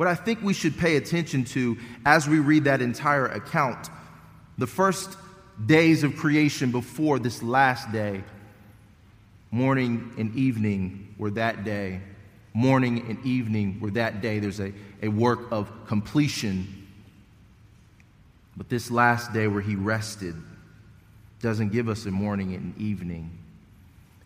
what 0.01 0.09
I 0.09 0.15
think 0.15 0.43
we 0.43 0.55
should 0.55 0.79
pay 0.79 0.97
attention 0.97 1.45
to 1.45 1.77
as 2.07 2.27
we 2.27 2.39
read 2.39 2.65
that 2.65 2.81
entire 2.81 3.27
account, 3.27 3.91
the 4.57 4.67
first 4.67 5.15
days 5.67 6.05
of 6.05 6.17
creation 6.17 6.71
before 6.71 7.19
this 7.19 7.43
last 7.43 7.93
day, 7.93 8.25
morning 9.51 10.15
and 10.17 10.35
evening 10.35 11.15
were 11.19 11.31
that 11.33 11.65
day. 11.65 12.01
Morning 12.55 13.05
and 13.11 13.25
evening 13.27 13.79
were 13.79 13.91
that 13.91 14.23
day. 14.23 14.39
There's 14.39 14.61
a, 14.61 14.73
a 15.03 15.09
work 15.09 15.53
of 15.53 15.71
completion. 15.87 16.80
But 18.61 18.69
this 18.69 18.91
last 18.91 19.33
day 19.33 19.49
where 19.49 19.63
he 19.63 19.75
rested 19.75 20.35
doesn't 21.41 21.71
give 21.71 21.89
us 21.89 22.05
a 22.05 22.11
morning 22.11 22.53
and 22.53 22.75
an 22.77 22.83
evening. 22.83 23.31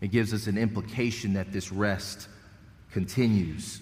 It 0.01 0.11
gives 0.11 0.33
us 0.33 0.47
an 0.47 0.57
implication 0.57 1.35
that 1.35 1.53
this 1.53 1.71
rest 1.71 2.27
continues. 2.91 3.79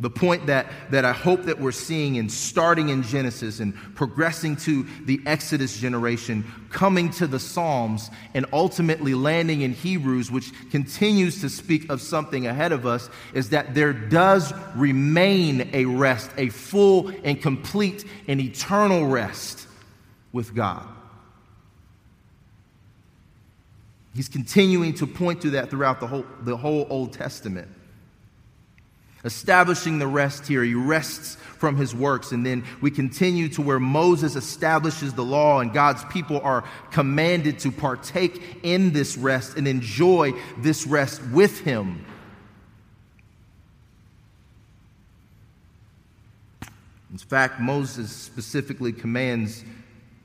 The 0.00 0.10
point 0.10 0.46
that, 0.46 0.66
that 0.90 1.04
I 1.04 1.12
hope 1.12 1.44
that 1.44 1.60
we're 1.60 1.72
seeing 1.72 2.16
in 2.16 2.28
starting 2.28 2.88
in 2.88 3.02
Genesis 3.02 3.58
and 3.58 3.74
progressing 3.96 4.54
to 4.56 4.86
the 5.04 5.20
Exodus 5.26 5.76
generation, 5.76 6.44
coming 6.70 7.10
to 7.12 7.26
the 7.26 7.40
Psalms, 7.40 8.08
and 8.32 8.46
ultimately 8.52 9.14
landing 9.14 9.62
in 9.62 9.72
Hebrews, 9.72 10.30
which 10.30 10.52
continues 10.70 11.40
to 11.40 11.48
speak 11.48 11.90
of 11.90 12.00
something 12.00 12.46
ahead 12.46 12.70
of 12.70 12.86
us, 12.86 13.10
is 13.34 13.50
that 13.50 13.74
there 13.74 13.92
does 13.92 14.52
remain 14.76 15.68
a 15.72 15.84
rest, 15.86 16.30
a 16.36 16.48
full 16.50 17.12
and 17.24 17.42
complete 17.42 18.04
and 18.28 18.40
eternal 18.40 19.06
rest 19.06 19.66
with 20.32 20.54
God. 20.54 20.86
He's 24.14 24.28
continuing 24.28 24.94
to 24.94 25.08
point 25.08 25.42
to 25.42 25.50
that 25.50 25.70
throughout 25.70 25.98
the 25.98 26.06
whole, 26.06 26.26
the 26.42 26.56
whole 26.56 26.86
Old 26.88 27.12
Testament 27.12 27.68
establishing 29.24 29.98
the 29.98 30.06
rest 30.06 30.46
here. 30.46 30.62
He 30.62 30.74
rests 30.74 31.36
from 31.58 31.76
his 31.76 31.94
works. 31.94 32.32
And 32.32 32.46
then 32.46 32.64
we 32.80 32.90
continue 32.90 33.48
to 33.50 33.62
where 33.62 33.80
Moses 33.80 34.36
establishes 34.36 35.14
the 35.14 35.24
law, 35.24 35.60
and 35.60 35.72
God's 35.72 36.04
people 36.06 36.40
are 36.40 36.64
commanded 36.90 37.58
to 37.60 37.72
partake 37.72 38.60
in 38.62 38.92
this 38.92 39.16
rest 39.16 39.56
and 39.56 39.66
enjoy 39.66 40.32
this 40.58 40.86
rest 40.86 41.22
with 41.26 41.60
him. 41.60 42.04
In 47.10 47.18
fact, 47.18 47.58
Moses 47.58 48.12
specifically 48.12 48.92
commands 48.92 49.64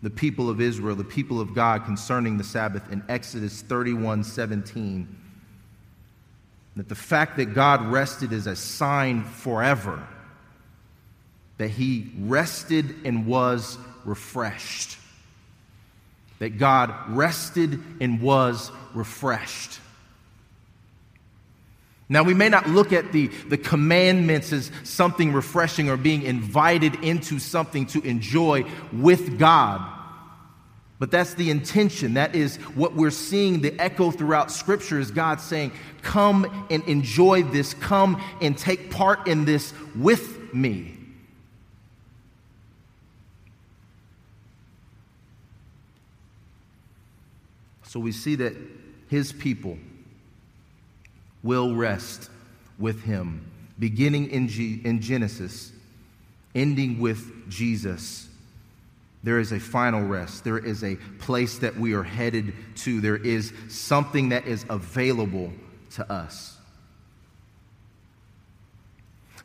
the 0.03 0.09
people 0.09 0.49
of 0.49 0.59
Israel, 0.59 0.95
the 0.95 1.03
people 1.03 1.39
of 1.39 1.55
God, 1.55 1.85
concerning 1.85 2.37
the 2.37 2.43
Sabbath 2.43 2.91
in 2.91 3.01
Exodus 3.07 3.61
31 3.61 4.23
17. 4.23 5.22
That 6.75 6.89
the 6.89 6.95
fact 6.95 7.37
that 7.37 7.53
God 7.53 7.85
rested 7.85 8.33
is 8.33 8.47
a 8.47 8.55
sign 8.55 9.23
forever 9.23 10.07
that 11.57 11.69
he 11.69 12.11
rested 12.19 13.05
and 13.05 13.25
was 13.25 13.77
refreshed. 14.05 14.97
That 16.39 16.57
God 16.57 16.93
rested 17.09 17.79
and 18.01 18.21
was 18.21 18.71
refreshed. 18.93 19.79
Now, 22.09 22.23
we 22.23 22.33
may 22.33 22.49
not 22.49 22.67
look 22.67 22.91
at 22.91 23.11
the, 23.11 23.27
the 23.27 23.57
commandments 23.57 24.51
as 24.51 24.71
something 24.83 25.31
refreshing 25.31 25.89
or 25.89 25.97
being 25.97 26.23
invited 26.23 26.95
into 27.03 27.39
something 27.39 27.85
to 27.87 28.01
enjoy 28.01 28.65
with 28.91 29.39
God. 29.39 29.89
But 31.03 31.11
that's 31.11 31.33
the 31.33 31.49
intention. 31.49 32.13
That 32.13 32.33
is 32.33 32.55
what 32.75 32.95
we're 32.95 33.11
seeing 33.11 33.59
the 33.59 33.77
echo 33.77 34.09
throughout 34.09 34.49
Scripture 34.49 35.01
is 35.01 35.11
God 35.11 35.41
saying, 35.41 35.73
Come 36.01 36.65
and 36.69 36.81
enjoy 36.85 37.43
this. 37.43 37.73
Come 37.73 38.23
and 38.39 38.57
take 38.57 38.89
part 38.89 39.27
in 39.27 39.43
this 39.43 39.73
with 39.97 40.53
me. 40.53 40.95
So 47.83 47.99
we 47.99 48.13
see 48.13 48.35
that 48.35 48.55
his 49.09 49.33
people 49.33 49.77
will 51.43 51.75
rest 51.75 52.29
with 52.79 53.03
him, 53.03 53.45
beginning 53.77 54.29
in, 54.29 54.47
G- 54.47 54.79
in 54.85 55.01
Genesis, 55.01 55.73
ending 56.55 56.99
with 56.99 57.49
Jesus 57.49 58.29
there 59.23 59.39
is 59.39 59.53
a 59.53 59.59
final 59.59 60.03
rest. 60.03 60.43
There 60.43 60.57
is 60.57 60.83
a 60.83 60.97
place 61.19 61.57
that 61.59 61.75
we 61.77 61.93
are 61.93 62.03
headed 62.03 62.53
to. 62.77 62.99
There 62.99 63.15
is 63.15 63.53
something 63.69 64.29
that 64.29 64.45
is 64.45 64.65
available 64.69 65.53
to 65.91 66.11
us. 66.11 66.52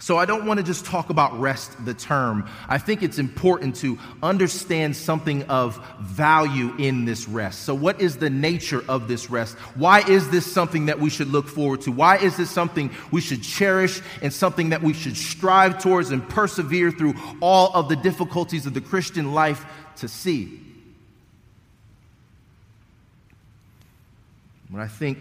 So, 0.09 0.17
I 0.17 0.25
don't 0.25 0.47
want 0.47 0.57
to 0.57 0.65
just 0.65 0.87
talk 0.87 1.11
about 1.11 1.38
rest, 1.38 1.85
the 1.85 1.93
term. 1.93 2.49
I 2.67 2.79
think 2.79 3.03
it's 3.03 3.19
important 3.19 3.77
to 3.83 3.99
understand 4.23 4.97
something 4.97 5.43
of 5.50 5.87
value 6.00 6.75
in 6.79 7.05
this 7.05 7.29
rest. 7.29 7.65
So, 7.65 7.75
what 7.75 8.00
is 8.00 8.17
the 8.17 8.31
nature 8.31 8.83
of 8.88 9.07
this 9.07 9.29
rest? 9.29 9.59
Why 9.75 10.00
is 10.00 10.31
this 10.31 10.50
something 10.50 10.87
that 10.87 10.99
we 10.99 11.11
should 11.11 11.29
look 11.29 11.47
forward 11.47 11.83
to? 11.83 11.93
Why 11.93 12.17
is 12.17 12.38
this 12.38 12.50
something 12.50 12.91
we 13.11 13.21
should 13.21 13.43
cherish 13.43 14.00
and 14.23 14.33
something 14.33 14.71
that 14.71 14.81
we 14.81 14.95
should 14.95 15.15
strive 15.15 15.79
towards 15.79 16.11
and 16.11 16.27
persevere 16.27 16.91
through 16.91 17.12
all 17.43 17.71
of 17.75 17.91
the 17.91 17.97
difficulties 17.97 18.65
of 18.65 18.73
the 18.73 18.81
Christian 18.81 19.35
life 19.35 19.67
to 19.97 20.09
see? 20.09 20.59
What 24.71 24.81
I 24.81 24.88
think 24.88 25.19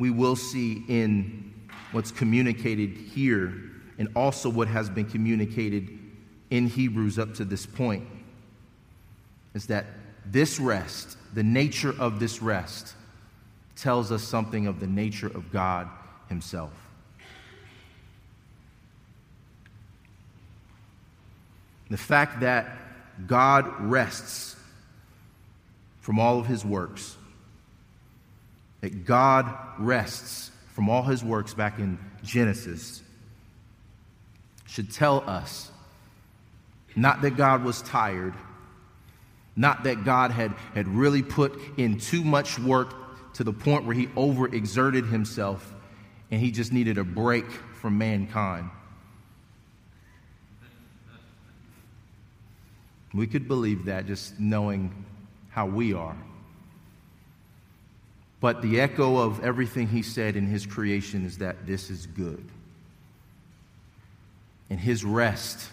we 0.00 0.10
will 0.10 0.34
see 0.34 0.82
in 0.88 1.54
what's 1.92 2.10
communicated 2.10 2.96
here 2.96 3.67
and 3.98 4.08
also 4.14 4.48
what 4.48 4.68
has 4.68 4.88
been 4.88 5.04
communicated 5.04 5.98
in 6.50 6.66
Hebrews 6.66 7.18
up 7.18 7.34
to 7.34 7.44
this 7.44 7.66
point 7.66 8.06
is 9.54 9.66
that 9.66 9.86
this 10.24 10.60
rest, 10.60 11.16
the 11.34 11.42
nature 11.42 11.94
of 11.98 12.20
this 12.20 12.40
rest, 12.40 12.94
tells 13.76 14.10
us 14.12 14.22
something 14.22 14.66
of 14.66 14.80
the 14.80 14.86
nature 14.86 15.26
of 15.26 15.52
God 15.52 15.88
Himself. 16.28 16.72
The 21.90 21.96
fact 21.96 22.40
that 22.40 22.76
God 23.26 23.72
rests 23.80 24.56
from 26.00 26.18
all 26.18 26.38
of 26.38 26.46
his 26.46 26.64
works, 26.64 27.16
that 28.80 29.04
God 29.04 29.46
rests 29.78 30.50
from 30.74 30.88
all 30.88 31.02
his 31.02 31.24
works 31.24 31.54
back 31.54 31.78
in 31.78 31.98
Genesis, 32.22 33.02
should 34.68 34.92
tell 34.92 35.28
us 35.28 35.70
not 36.94 37.22
that 37.22 37.36
God 37.36 37.64
was 37.64 37.82
tired, 37.82 38.34
not 39.56 39.84
that 39.84 40.04
God 40.04 40.30
had, 40.30 40.52
had 40.74 40.86
really 40.86 41.22
put 41.22 41.58
in 41.76 41.98
too 41.98 42.22
much 42.22 42.58
work 42.58 43.34
to 43.34 43.44
the 43.44 43.52
point 43.52 43.84
where 43.84 43.94
he 43.94 44.06
overexerted 44.08 45.08
himself 45.08 45.74
and 46.30 46.40
he 46.40 46.50
just 46.50 46.72
needed 46.72 46.98
a 46.98 47.04
break 47.04 47.50
from 47.80 47.98
mankind. 47.98 48.70
We 53.14 53.26
could 53.26 53.48
believe 53.48 53.86
that 53.86 54.06
just 54.06 54.38
knowing 54.38 55.04
how 55.48 55.66
we 55.66 55.94
are. 55.94 56.16
But 58.40 58.60
the 58.60 58.80
echo 58.80 59.16
of 59.16 59.42
everything 59.42 59.88
he 59.88 60.02
said 60.02 60.36
in 60.36 60.46
his 60.46 60.66
creation 60.66 61.24
is 61.24 61.38
that 61.38 61.66
this 61.66 61.90
is 61.90 62.06
good. 62.06 62.44
And 64.70 64.78
his 64.78 65.04
rest 65.04 65.70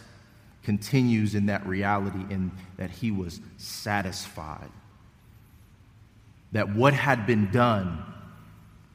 continues 0.63 1.35
in 1.35 1.47
that 1.47 1.65
reality, 1.67 2.21
in 2.33 2.51
that 2.77 2.89
he 2.89 3.11
was 3.11 3.39
satisfied. 3.57 4.71
That 6.53 6.73
what 6.73 6.93
had 6.93 7.27
been 7.27 7.51
done, 7.51 8.03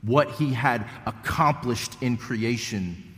what 0.03 0.33
he 0.33 0.53
had 0.53 0.87
accomplished 1.07 2.03
in 2.03 2.17
creation, 2.17 3.15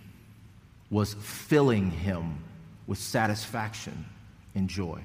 was 0.91 1.15
filling 1.15 1.91
him 1.91 2.43
with 2.87 2.99
satisfaction 2.99 4.05
and 4.55 4.69
joy. 4.69 5.03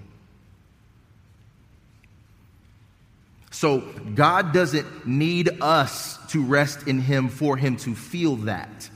So, 3.58 3.80
God 4.14 4.54
doesn't 4.54 5.08
need 5.08 5.50
us 5.62 6.20
to 6.28 6.44
rest 6.44 6.88
in 6.88 7.00
Him 7.00 7.30
for 7.30 7.58
Him 7.58 7.78
to 7.78 7.96
feel 7.96 8.36
that. 8.46 8.88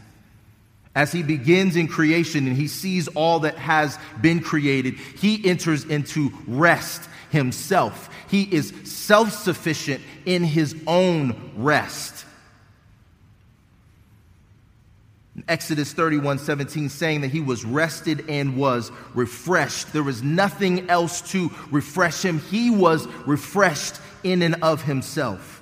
As 0.95 1.11
He 1.11 1.23
begins 1.23 1.75
in 1.75 1.87
creation 1.87 2.47
and 2.47 2.55
He 2.55 2.67
sees 2.67 3.07
all 3.09 3.41
that 3.41 3.57
has 3.57 3.97
been 4.21 4.41
created, 4.41 4.95
He 4.95 5.47
enters 5.47 5.85
into 5.85 6.31
rest 6.47 7.09
Himself. 7.29 8.09
He 8.29 8.43
is 8.43 8.73
self 8.83 9.31
sufficient 9.31 10.01
in 10.25 10.43
His 10.43 10.75
own 10.87 11.51
rest. 11.55 12.25
Exodus 15.47 15.93
31 15.93 16.39
17, 16.39 16.89
saying 16.89 17.21
that 17.21 17.29
he 17.29 17.39
was 17.39 17.63
rested 17.63 18.29
and 18.29 18.57
was 18.57 18.91
refreshed. 19.13 19.93
There 19.93 20.03
was 20.03 20.21
nothing 20.21 20.89
else 20.89 21.21
to 21.31 21.49
refresh 21.71 22.21
him. 22.23 22.39
He 22.39 22.69
was 22.69 23.07
refreshed 23.25 23.95
in 24.23 24.41
and 24.41 24.55
of 24.61 24.81
himself. 24.83 25.60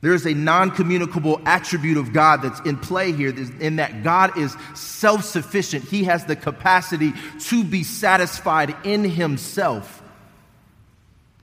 There 0.00 0.14
is 0.14 0.26
a 0.26 0.34
non 0.34 0.70
communicable 0.70 1.40
attribute 1.44 1.96
of 1.96 2.12
God 2.12 2.42
that's 2.42 2.60
in 2.60 2.76
play 2.76 3.12
here, 3.12 3.34
in 3.60 3.76
that 3.76 4.04
God 4.04 4.38
is 4.38 4.56
self 4.74 5.24
sufficient. 5.24 5.84
He 5.84 6.04
has 6.04 6.24
the 6.24 6.36
capacity 6.36 7.12
to 7.40 7.64
be 7.64 7.82
satisfied 7.82 8.76
in 8.84 9.02
himself, 9.02 10.02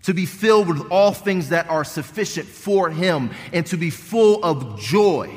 to 0.03 0.13
be 0.13 0.25
filled 0.25 0.69
with 0.69 0.89
all 0.89 1.11
things 1.11 1.49
that 1.49 1.69
are 1.69 1.83
sufficient 1.83 2.47
for 2.47 2.89
him, 2.89 3.31
and 3.51 3.65
to 3.67 3.77
be 3.77 3.89
full 3.89 4.41
of 4.43 4.79
joy. 4.79 5.29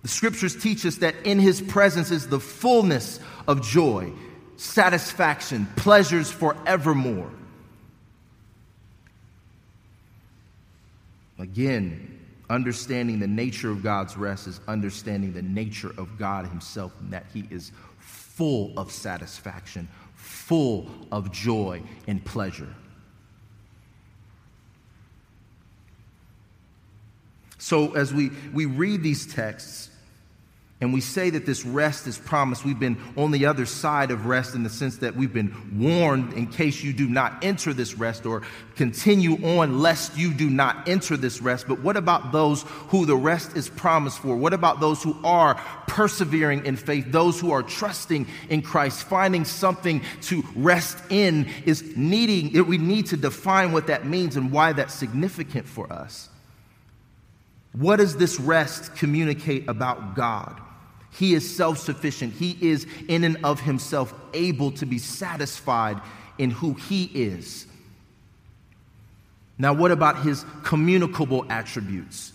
The 0.00 0.08
scriptures 0.08 0.56
teach 0.56 0.86
us 0.86 0.96
that 0.98 1.16
in 1.24 1.38
his 1.38 1.60
presence 1.60 2.10
is 2.10 2.28
the 2.28 2.40
fullness 2.40 3.20
of 3.46 3.60
joy, 3.60 4.12
satisfaction, 4.56 5.66
pleasures 5.76 6.30
forevermore. 6.30 7.30
Again, 11.38 12.20
understanding 12.48 13.18
the 13.18 13.26
nature 13.26 13.70
of 13.70 13.82
God's 13.82 14.16
rest 14.16 14.46
is 14.46 14.60
understanding 14.68 15.32
the 15.32 15.42
nature 15.42 15.92
of 15.98 16.18
God 16.18 16.46
himself 16.46 16.92
and 17.00 17.12
that 17.12 17.26
he 17.32 17.46
is 17.50 17.72
full 17.98 18.78
of 18.78 18.90
satisfaction, 18.90 19.88
full 20.14 20.88
of 21.10 21.32
joy 21.32 21.82
and 22.06 22.24
pleasure. 22.24 22.72
So, 27.58 27.94
as 27.96 28.14
we, 28.14 28.30
we 28.52 28.66
read 28.66 29.02
these 29.02 29.32
texts, 29.32 29.90
and 30.78 30.92
we 30.92 31.00
say 31.00 31.30
that 31.30 31.46
this 31.46 31.64
rest 31.64 32.06
is 32.06 32.18
promised. 32.18 32.62
We've 32.62 32.78
been 32.78 32.98
on 33.16 33.30
the 33.30 33.46
other 33.46 33.64
side 33.64 34.10
of 34.10 34.26
rest 34.26 34.54
in 34.54 34.62
the 34.62 34.68
sense 34.68 34.98
that 34.98 35.16
we've 35.16 35.32
been 35.32 35.54
warned 35.72 36.34
in 36.34 36.48
case 36.48 36.82
you 36.82 36.92
do 36.92 37.08
not 37.08 37.42
enter 37.42 37.72
this 37.72 37.94
rest 37.94 38.26
or 38.26 38.42
continue 38.74 39.36
on 39.58 39.78
lest 39.78 40.18
you 40.18 40.34
do 40.34 40.50
not 40.50 40.86
enter 40.86 41.16
this 41.16 41.40
rest. 41.40 41.66
But 41.66 41.80
what 41.80 41.96
about 41.96 42.30
those 42.30 42.62
who 42.88 43.06
the 43.06 43.16
rest 43.16 43.56
is 43.56 43.70
promised 43.70 44.18
for? 44.18 44.36
What 44.36 44.52
about 44.52 44.80
those 44.80 45.02
who 45.02 45.16
are 45.24 45.54
persevering 45.86 46.66
in 46.66 46.76
faith? 46.76 47.06
Those 47.08 47.40
who 47.40 47.52
are 47.52 47.62
trusting 47.62 48.26
in 48.50 48.60
Christ, 48.60 49.04
finding 49.04 49.46
something 49.46 50.02
to 50.22 50.44
rest 50.54 50.98
in 51.08 51.48
is 51.64 51.96
needing, 51.96 52.66
we 52.66 52.76
need 52.76 53.06
to 53.06 53.16
define 53.16 53.72
what 53.72 53.86
that 53.86 54.06
means 54.06 54.36
and 54.36 54.52
why 54.52 54.74
that's 54.74 54.92
significant 54.92 55.66
for 55.66 55.90
us. 55.90 56.28
What 57.72 57.96
does 57.96 58.18
this 58.18 58.38
rest 58.38 58.94
communicate 58.96 59.68
about 59.68 60.14
God? 60.14 60.60
He 61.16 61.32
is 61.32 61.56
self 61.56 61.78
sufficient. 61.78 62.34
He 62.34 62.56
is, 62.60 62.86
in 63.08 63.24
and 63.24 63.38
of 63.42 63.60
himself, 63.60 64.14
able 64.34 64.70
to 64.72 64.86
be 64.86 64.98
satisfied 64.98 66.00
in 66.36 66.50
who 66.50 66.74
he 66.74 67.04
is. 67.04 67.66
Now, 69.58 69.72
what 69.72 69.90
about 69.90 70.22
his 70.22 70.44
communicable 70.62 71.46
attributes? 71.48 72.32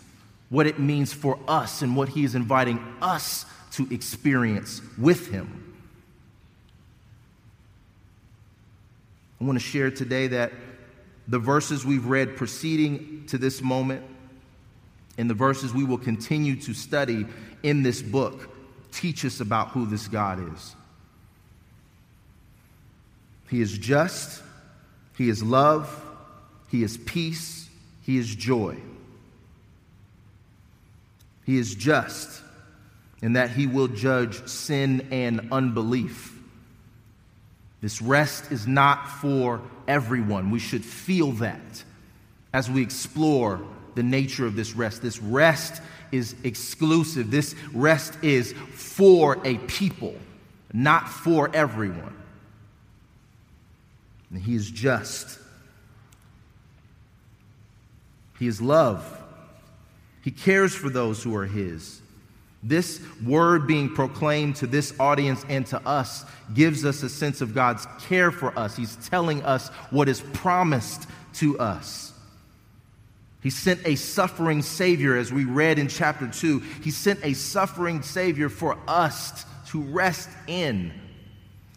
What 0.49 0.65
it 0.65 0.79
means 0.79 1.13
for 1.13 1.37
us 1.47 1.83
and 1.83 1.95
what 1.95 2.09
he 2.09 2.23
is 2.23 2.33
inviting 2.33 2.83
us 3.01 3.45
to 3.73 3.87
experience 3.93 4.81
with 4.97 5.27
him. 5.27 5.73
I 9.39 9.43
want 9.43 9.59
to 9.59 9.63
share 9.63 9.91
today 9.91 10.27
that 10.27 10.51
the 11.27 11.39
verses 11.39 11.85
we've 11.85 12.05
read 12.07 12.35
preceding 12.35 13.25
to 13.27 13.37
this 13.37 13.61
moment 13.61 14.03
and 15.17 15.29
the 15.29 15.35
verses 15.35 15.73
we 15.73 15.83
will 15.83 15.97
continue 15.97 16.55
to 16.61 16.73
study 16.73 17.25
in 17.63 17.83
this 17.83 18.01
book 18.01 18.50
teach 18.91 19.25
us 19.25 19.39
about 19.39 19.69
who 19.69 19.85
this 19.85 20.07
God 20.07 20.53
is. 20.53 20.75
He 23.49 23.61
is 23.61 23.77
just, 23.77 24.41
He 25.17 25.29
is 25.29 25.43
love, 25.43 25.89
He 26.69 26.83
is 26.83 26.97
peace, 26.97 27.69
He 28.03 28.17
is 28.17 28.33
joy. 28.33 28.77
He 31.45 31.57
is 31.57 31.75
just 31.75 32.41
in 33.21 33.33
that 33.33 33.51
He 33.51 33.67
will 33.67 33.87
judge 33.87 34.47
sin 34.47 35.07
and 35.11 35.49
unbelief. 35.51 36.37
This 37.81 38.01
rest 38.01 38.51
is 38.51 38.67
not 38.67 39.09
for 39.09 39.61
everyone. 39.87 40.51
We 40.51 40.59
should 40.59 40.85
feel 40.85 41.31
that 41.33 41.83
as 42.53 42.69
we 42.69 42.81
explore 42.81 43.61
the 43.95 44.03
nature 44.03 44.45
of 44.45 44.55
this 44.55 44.75
rest. 44.75 45.01
This 45.01 45.19
rest 45.19 45.81
is 46.11 46.35
exclusive. 46.43 47.31
This 47.31 47.55
rest 47.73 48.17
is 48.23 48.53
for 48.73 49.39
a 49.45 49.57
people, 49.59 50.15
not 50.73 51.09
for 51.09 51.53
everyone. 51.53 52.15
And 54.29 54.41
he 54.41 54.55
is 54.55 54.69
just. 54.69 55.39
He 58.39 58.47
is 58.47 58.61
love. 58.61 59.21
He 60.23 60.31
cares 60.31 60.73
for 60.73 60.89
those 60.89 61.21
who 61.21 61.35
are 61.35 61.45
his. 61.45 62.01
This 62.63 63.01
word 63.25 63.65
being 63.65 63.93
proclaimed 63.93 64.55
to 64.57 64.67
this 64.67 64.93
audience 64.99 65.43
and 65.49 65.65
to 65.67 65.79
us 65.87 66.25
gives 66.53 66.85
us 66.85 67.01
a 67.01 67.09
sense 67.09 67.41
of 67.41 67.55
God's 67.55 67.87
care 68.01 68.31
for 68.31 68.57
us. 68.57 68.75
He's 68.75 68.95
telling 69.07 69.43
us 69.43 69.69
what 69.89 70.07
is 70.07 70.21
promised 70.33 71.07
to 71.35 71.57
us. 71.57 72.10
He 73.41 73.49
sent 73.49 73.85
a 73.85 73.95
suffering 73.95 74.61
Savior, 74.61 75.17
as 75.17 75.33
we 75.33 75.45
read 75.45 75.79
in 75.79 75.87
chapter 75.87 76.27
2. 76.27 76.59
He 76.83 76.91
sent 76.91 77.19
a 77.23 77.33
suffering 77.33 78.03
Savior 78.03 78.49
for 78.49 78.77
us 78.87 79.45
to 79.69 79.81
rest 79.81 80.29
in, 80.47 80.93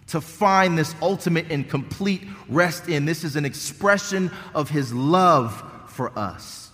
to 0.09 0.20
find 0.20 0.77
this 0.77 0.94
ultimate 1.00 1.50
and 1.50 1.68
complete 1.68 2.22
rest 2.48 2.88
in. 2.88 3.07
This 3.07 3.24
is 3.24 3.37
an 3.37 3.46
expression 3.46 4.31
of 4.55 4.68
His 4.68 4.92
love 4.92 5.62
for 5.87 6.16
us. 6.18 6.70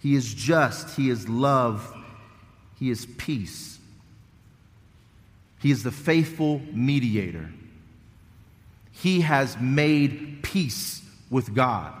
He 0.00 0.14
is 0.14 0.32
just, 0.32 0.96
He 0.96 1.10
is 1.10 1.28
love, 1.28 1.94
He 2.78 2.90
is 2.90 3.06
peace. 3.18 3.78
He 5.58 5.70
is 5.70 5.82
the 5.82 5.90
faithful 5.90 6.62
mediator. 6.72 7.50
He 8.92 9.20
has 9.20 9.58
made 9.60 10.42
peace 10.42 11.02
with 11.28 11.54
God. 11.54 11.99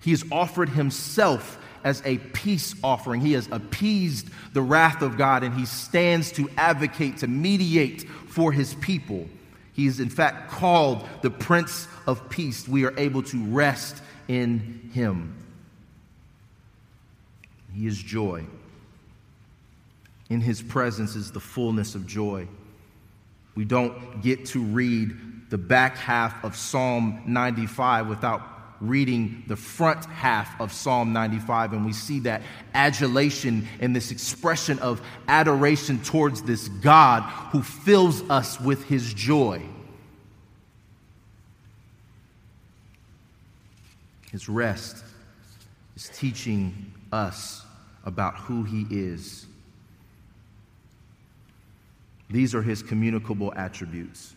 He 0.00 0.10
has 0.10 0.24
offered 0.32 0.70
himself 0.70 1.58
as 1.84 2.02
a 2.04 2.18
peace 2.18 2.74
offering. 2.82 3.20
He 3.20 3.32
has 3.32 3.48
appeased 3.50 4.28
the 4.52 4.62
wrath 4.62 5.02
of 5.02 5.16
God 5.16 5.42
and 5.42 5.54
he 5.54 5.66
stands 5.66 6.32
to 6.32 6.48
advocate, 6.56 7.18
to 7.18 7.26
mediate 7.26 8.02
for 8.28 8.52
his 8.52 8.74
people. 8.74 9.28
He 9.72 9.86
is, 9.86 10.00
in 10.00 10.10
fact, 10.10 10.50
called 10.50 11.08
the 11.22 11.30
Prince 11.30 11.86
of 12.06 12.28
Peace. 12.28 12.68
We 12.68 12.84
are 12.84 12.98
able 12.98 13.22
to 13.24 13.44
rest 13.46 14.02
in 14.28 14.90
him. 14.92 15.36
He 17.74 17.86
is 17.86 17.96
joy. 17.96 18.46
In 20.28 20.40
his 20.40 20.62
presence 20.62 21.16
is 21.16 21.32
the 21.32 21.40
fullness 21.40 21.94
of 21.94 22.06
joy. 22.06 22.46
We 23.54 23.64
don't 23.64 24.22
get 24.22 24.46
to 24.46 24.60
read 24.60 25.50
the 25.50 25.58
back 25.58 25.96
half 25.96 26.44
of 26.44 26.56
Psalm 26.56 27.22
95 27.26 28.06
without 28.06 28.49
reading 28.80 29.44
the 29.46 29.56
front 29.56 30.06
half 30.06 30.58
of 30.60 30.72
Psalm 30.72 31.12
95, 31.12 31.74
and 31.74 31.84
we 31.84 31.92
see 31.92 32.20
that 32.20 32.42
adulation 32.72 33.68
and 33.80 33.94
this 33.94 34.10
expression 34.10 34.78
of 34.78 35.02
adoration 35.28 36.00
towards 36.02 36.42
this 36.42 36.68
God 36.68 37.22
who 37.52 37.62
fills 37.62 38.22
us 38.30 38.58
with 38.58 38.84
his 38.84 39.12
joy. 39.12 39.62
His 44.32 44.48
rest 44.48 45.04
is 45.96 46.08
teaching 46.14 46.92
us 47.12 47.64
about 48.04 48.36
who 48.36 48.62
he 48.62 48.86
is. 48.90 49.46
These 52.30 52.54
are 52.54 52.62
his 52.62 52.82
communicable 52.82 53.52
attributes. 53.54 54.34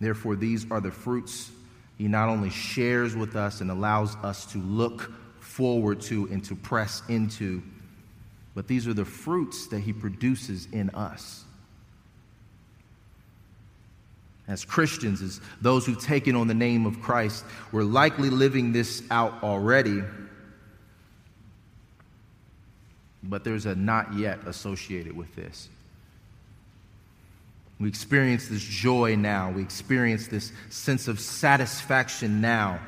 Therefore, 0.00 0.34
these 0.34 0.68
are 0.70 0.80
the 0.80 0.90
fruits 0.90 1.50
he 1.98 2.08
not 2.08 2.28
only 2.28 2.50
shares 2.50 3.14
with 3.14 3.36
us 3.36 3.60
and 3.60 3.70
allows 3.70 4.16
us 4.16 4.46
to 4.52 4.58
look 4.58 5.12
forward 5.40 6.00
to 6.00 6.26
and 6.30 6.44
to 6.44 6.56
press 6.56 7.02
into, 7.08 7.62
but 8.54 8.66
these 8.66 8.86
are 8.86 8.94
the 8.94 9.04
fruits 9.04 9.68
that 9.68 9.80
he 9.80 9.92
produces 9.92 10.66
in 10.72 10.90
us. 10.90 11.44
As 14.48 14.64
Christians, 14.64 15.22
as 15.22 15.40
those 15.60 15.86
who've 15.86 16.02
taken 16.02 16.34
on 16.34 16.48
the 16.48 16.54
name 16.54 16.84
of 16.84 17.00
Christ, 17.00 17.44
we're 17.70 17.84
likely 17.84 18.28
living 18.28 18.72
this 18.72 19.02
out 19.10 19.42
already, 19.42 20.02
but 23.22 23.44
there's 23.44 23.66
a 23.66 23.74
not 23.74 24.14
yet 24.14 24.40
associated 24.46 25.16
with 25.16 25.34
this. 25.36 25.68
We 27.82 27.88
experience 27.88 28.46
this 28.46 28.62
joy 28.62 29.16
now. 29.16 29.50
We 29.50 29.60
experience 29.60 30.28
this 30.28 30.52
sense 30.70 31.08
of 31.08 31.18
satisfaction 31.18 32.40
now. 32.40 32.78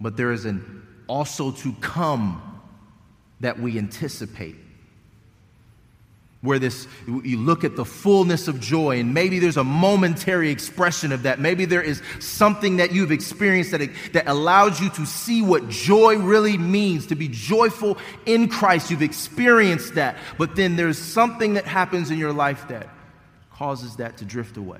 But 0.00 0.16
there 0.16 0.32
is 0.32 0.44
an 0.44 0.82
also 1.06 1.52
to 1.52 1.72
come 1.74 2.60
that 3.38 3.60
we 3.60 3.78
anticipate. 3.78 4.56
Where 6.40 6.58
this, 6.58 6.88
you 7.06 7.38
look 7.38 7.62
at 7.62 7.76
the 7.76 7.84
fullness 7.84 8.48
of 8.48 8.60
joy, 8.60 8.98
and 8.98 9.14
maybe 9.14 9.38
there's 9.38 9.56
a 9.56 9.64
momentary 9.64 10.50
expression 10.50 11.12
of 11.12 11.22
that. 11.22 11.38
Maybe 11.38 11.64
there 11.64 11.80
is 11.80 12.02
something 12.18 12.78
that 12.78 12.90
you've 12.90 13.12
experienced 13.12 13.70
that, 13.70 13.88
that 14.14 14.26
allows 14.26 14.80
you 14.80 14.90
to 14.90 15.06
see 15.06 15.42
what 15.42 15.68
joy 15.68 16.16
really 16.16 16.58
means, 16.58 17.06
to 17.06 17.14
be 17.14 17.28
joyful 17.28 17.98
in 18.26 18.48
Christ. 18.48 18.90
You've 18.90 19.02
experienced 19.02 19.94
that. 19.94 20.16
But 20.38 20.56
then 20.56 20.74
there's 20.74 20.98
something 20.98 21.54
that 21.54 21.66
happens 21.66 22.10
in 22.10 22.18
your 22.18 22.32
life 22.32 22.66
that 22.66 22.88
causes 23.56 23.96
that 23.96 24.18
to 24.18 24.24
drift 24.24 24.56
away. 24.56 24.78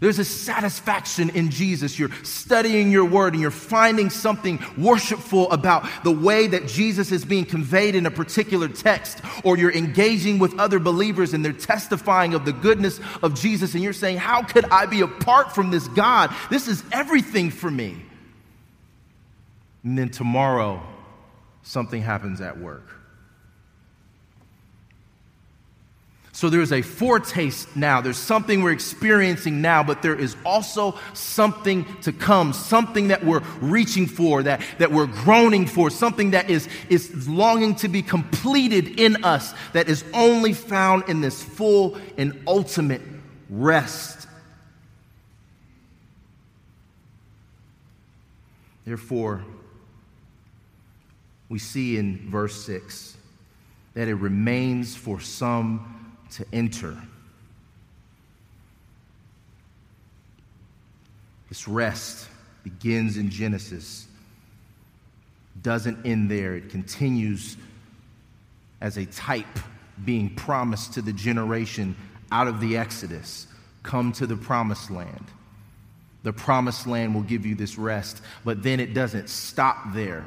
There's 0.00 0.18
a 0.18 0.24
satisfaction 0.24 1.30
in 1.30 1.50
Jesus. 1.50 1.98
You're 1.98 2.12
studying 2.22 2.90
your 2.90 3.06
word 3.06 3.32
and 3.32 3.40
you're 3.40 3.50
finding 3.50 4.10
something 4.10 4.62
worshipful 4.76 5.50
about 5.50 5.88
the 6.04 6.10
way 6.10 6.46
that 6.48 6.66
Jesus 6.66 7.12
is 7.12 7.24
being 7.24 7.46
conveyed 7.46 7.94
in 7.94 8.04
a 8.04 8.10
particular 8.10 8.68
text, 8.68 9.22
or 9.42 9.56
you're 9.56 9.72
engaging 9.72 10.38
with 10.38 10.58
other 10.58 10.78
believers 10.78 11.32
and 11.32 11.42
they're 11.42 11.52
testifying 11.52 12.34
of 12.34 12.44
the 12.44 12.52
goodness 12.52 13.00
of 13.22 13.34
Jesus, 13.34 13.74
and 13.74 13.82
you're 13.82 13.94
saying, 13.94 14.18
How 14.18 14.42
could 14.42 14.66
I 14.66 14.84
be 14.84 15.00
apart 15.00 15.54
from 15.54 15.70
this 15.70 15.88
God? 15.88 16.34
This 16.50 16.68
is 16.68 16.82
everything 16.92 17.50
for 17.50 17.70
me. 17.70 17.96
And 19.82 19.96
then 19.96 20.10
tomorrow, 20.10 20.82
something 21.62 22.02
happens 22.02 22.40
at 22.42 22.58
work. 22.58 22.95
So 26.36 26.50
there's 26.50 26.70
a 26.70 26.82
foretaste 26.82 27.76
now. 27.76 28.02
There's 28.02 28.18
something 28.18 28.62
we're 28.62 28.72
experiencing 28.72 29.62
now, 29.62 29.82
but 29.82 30.02
there 30.02 30.14
is 30.14 30.36
also 30.44 30.98
something 31.14 31.86
to 32.02 32.12
come, 32.12 32.52
something 32.52 33.08
that 33.08 33.24
we're 33.24 33.40
reaching 33.62 34.06
for, 34.06 34.42
that, 34.42 34.60
that 34.76 34.92
we're 34.92 35.06
groaning 35.06 35.66
for, 35.66 35.88
something 35.88 36.32
that 36.32 36.50
is, 36.50 36.68
is 36.90 37.26
longing 37.26 37.74
to 37.76 37.88
be 37.88 38.02
completed 38.02 39.00
in 39.00 39.24
us, 39.24 39.54
that 39.72 39.88
is 39.88 40.04
only 40.12 40.52
found 40.52 41.08
in 41.08 41.22
this 41.22 41.42
full 41.42 41.96
and 42.18 42.38
ultimate 42.46 43.00
rest. 43.48 44.28
Therefore, 48.84 49.42
we 51.48 51.58
see 51.58 51.96
in 51.96 52.28
verse 52.28 52.62
6 52.66 53.16
that 53.94 54.06
it 54.06 54.16
remains 54.16 54.94
for 54.94 55.18
some 55.18 55.95
to 56.36 56.46
enter. 56.52 56.96
This 61.48 61.66
rest 61.66 62.28
begins 62.62 63.16
in 63.16 63.30
Genesis, 63.30 64.06
doesn't 65.62 66.04
end 66.04 66.30
there. 66.30 66.56
It 66.56 66.68
continues 66.68 67.56
as 68.80 68.98
a 68.98 69.06
type 69.06 69.46
being 70.04 70.34
promised 70.34 70.92
to 70.94 71.02
the 71.02 71.12
generation 71.12 71.96
out 72.30 72.48
of 72.48 72.60
the 72.60 72.76
Exodus 72.76 73.46
come 73.82 74.12
to 74.12 74.26
the 74.26 74.36
promised 74.36 74.90
land. 74.90 75.24
The 76.22 76.34
promised 76.34 76.86
land 76.86 77.14
will 77.14 77.22
give 77.22 77.46
you 77.46 77.54
this 77.54 77.78
rest, 77.78 78.20
but 78.44 78.62
then 78.62 78.78
it 78.80 78.92
doesn't 78.92 79.30
stop 79.30 79.94
there 79.94 80.24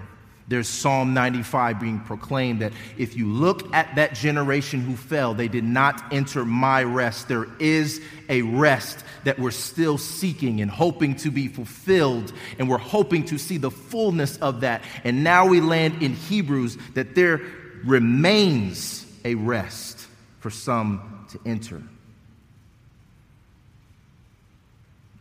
there's 0.50 0.68
Psalm 0.68 1.14
95 1.14 1.80
being 1.80 2.00
proclaimed 2.00 2.62
that 2.62 2.74
if 2.98 3.16
you 3.16 3.28
look 3.28 3.72
at 3.74 3.96
that 3.96 4.16
generation 4.16 4.82
who 4.82 4.96
fell, 4.96 5.36
they 5.36 5.48
did 5.48 5.64
not 5.64 6.12
enter 6.12 6.44
my 6.44 6.84
rest. 6.84 7.28
There 7.28 7.48
is 7.60 8.02
a 8.30 8.42
rest 8.42 9.04
that 9.26 9.38
we're 9.38 9.52
still 9.52 10.00
seeking 10.00 10.60
and 10.60 10.72
hoping 10.72 11.16
to 11.18 11.30
be 11.30 11.48
fulfilled, 11.48 12.34
and 12.58 12.68
we're 12.68 12.80
hoping 12.80 13.26
to 13.26 13.38
see 13.38 13.58
the 13.58 13.70
fullness 13.70 14.38
of 14.38 14.62
that. 14.62 14.82
And 15.04 15.24
now 15.24 15.46
we 15.46 15.62
land 15.62 16.02
in 16.02 16.14
Hebrews 16.14 16.80
that 16.96 17.14
there 17.14 17.42
remains 17.86 19.06
a 19.24 19.36
rest 19.36 20.08
for 20.40 20.50
some 20.50 21.28
to 21.30 21.40
enter. 21.46 21.82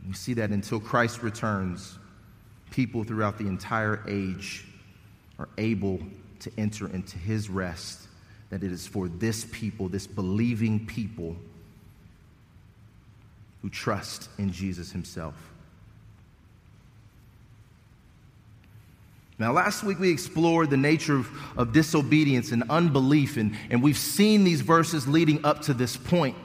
We 0.07 0.15
see 0.15 0.33
that 0.35 0.49
until 0.51 0.81
Christ 0.81 1.23
returns, 1.23 1.99
people 2.71 3.05
throughout 3.05 3.37
the 3.37 3.47
entire 3.47 4.03
age 4.09 4.65
are 5.39 5.49
able 5.59 6.01
to 6.41 6.51
enter 6.59 6.89
into 6.89 7.19
his 7.19 7.49
rest, 7.49 8.07
that 8.51 8.63
it 8.63 8.73
is 8.73 8.87
for 8.87 9.09
this 9.09 9.45
people, 9.51 9.89
this 9.89 10.07
believing 10.07 10.87
people, 10.87 11.37
who 13.63 13.69
trust 13.69 14.29
in 14.39 14.53
Jesus 14.53 14.93
himself. 14.93 15.35
Now, 19.39 19.53
last 19.53 19.85
week 19.85 20.01
we 20.01 20.11
explored 20.11 20.71
the 20.71 20.77
nature 20.77 21.17
of, 21.17 21.31
of 21.57 21.73
disobedience 21.73 22.51
and 22.51 22.65
unbelief, 22.71 23.37
and, 23.37 23.57
and 23.71 23.83
we've 23.83 23.99
seen 23.99 24.43
these 24.43 24.63
verses 24.63 25.07
leading 25.07 25.45
up 25.45 25.63
to 25.63 25.75
this 25.75 25.97
point. 25.97 26.37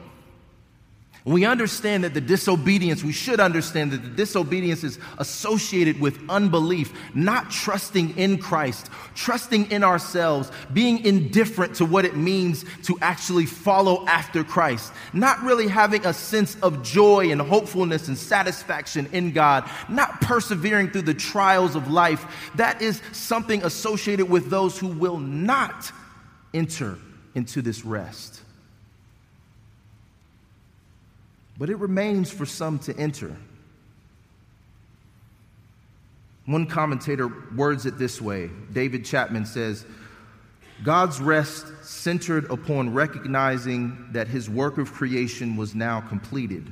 We 1.26 1.46
understand 1.46 2.04
that 2.04 2.12
the 2.12 2.20
disobedience, 2.20 3.02
we 3.02 3.12
should 3.12 3.40
understand 3.40 3.92
that 3.92 4.02
the 4.02 4.10
disobedience 4.10 4.84
is 4.84 4.98
associated 5.16 5.98
with 5.98 6.20
unbelief, 6.28 6.92
not 7.14 7.50
trusting 7.50 8.18
in 8.18 8.36
Christ, 8.36 8.90
trusting 9.14 9.70
in 9.70 9.82
ourselves, 9.82 10.52
being 10.74 11.02
indifferent 11.02 11.76
to 11.76 11.86
what 11.86 12.04
it 12.04 12.14
means 12.14 12.66
to 12.82 12.98
actually 13.00 13.46
follow 13.46 14.06
after 14.06 14.44
Christ, 14.44 14.92
not 15.14 15.40
really 15.42 15.66
having 15.66 16.04
a 16.04 16.12
sense 16.12 16.58
of 16.60 16.82
joy 16.82 17.30
and 17.30 17.40
hopefulness 17.40 18.08
and 18.08 18.18
satisfaction 18.18 19.08
in 19.12 19.32
God, 19.32 19.68
not 19.88 20.20
persevering 20.20 20.90
through 20.90 21.02
the 21.02 21.14
trials 21.14 21.74
of 21.74 21.90
life. 21.90 22.50
That 22.56 22.82
is 22.82 23.00
something 23.12 23.64
associated 23.64 24.28
with 24.28 24.50
those 24.50 24.78
who 24.78 24.88
will 24.88 25.18
not 25.18 25.90
enter 26.52 26.98
into 27.34 27.62
this 27.62 27.82
rest 27.82 28.43
but 31.58 31.70
it 31.70 31.76
remains 31.76 32.30
for 32.30 32.46
some 32.46 32.78
to 32.80 32.96
enter. 32.96 33.36
One 36.46 36.66
commentator 36.66 37.28
words 37.54 37.86
it 37.86 37.98
this 37.98 38.20
way 38.20 38.50
David 38.72 39.04
Chapman 39.04 39.46
says, 39.46 39.86
God's 40.82 41.20
rest 41.20 41.66
centered 41.82 42.50
upon 42.50 42.92
recognizing 42.92 44.08
that 44.12 44.26
his 44.26 44.50
work 44.50 44.78
of 44.78 44.92
creation 44.92 45.56
was 45.56 45.74
now 45.74 46.00
completed. 46.00 46.70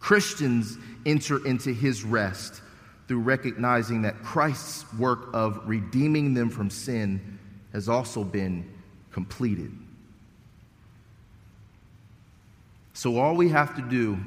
Christians 0.00 0.76
enter 1.06 1.46
into 1.46 1.72
his 1.72 2.04
rest 2.04 2.60
through 3.06 3.20
recognizing 3.20 4.02
that 4.02 4.22
Christ's 4.22 4.92
work 4.94 5.28
of 5.32 5.60
redeeming 5.66 6.34
them 6.34 6.50
from 6.50 6.68
sin 6.70 7.38
has 7.72 7.88
also 7.88 8.24
been 8.24 8.70
completed. 9.12 9.72
So 12.94 13.18
all 13.18 13.34
we 13.34 13.48
have 13.50 13.76
to 13.76 13.82
do 13.82 14.18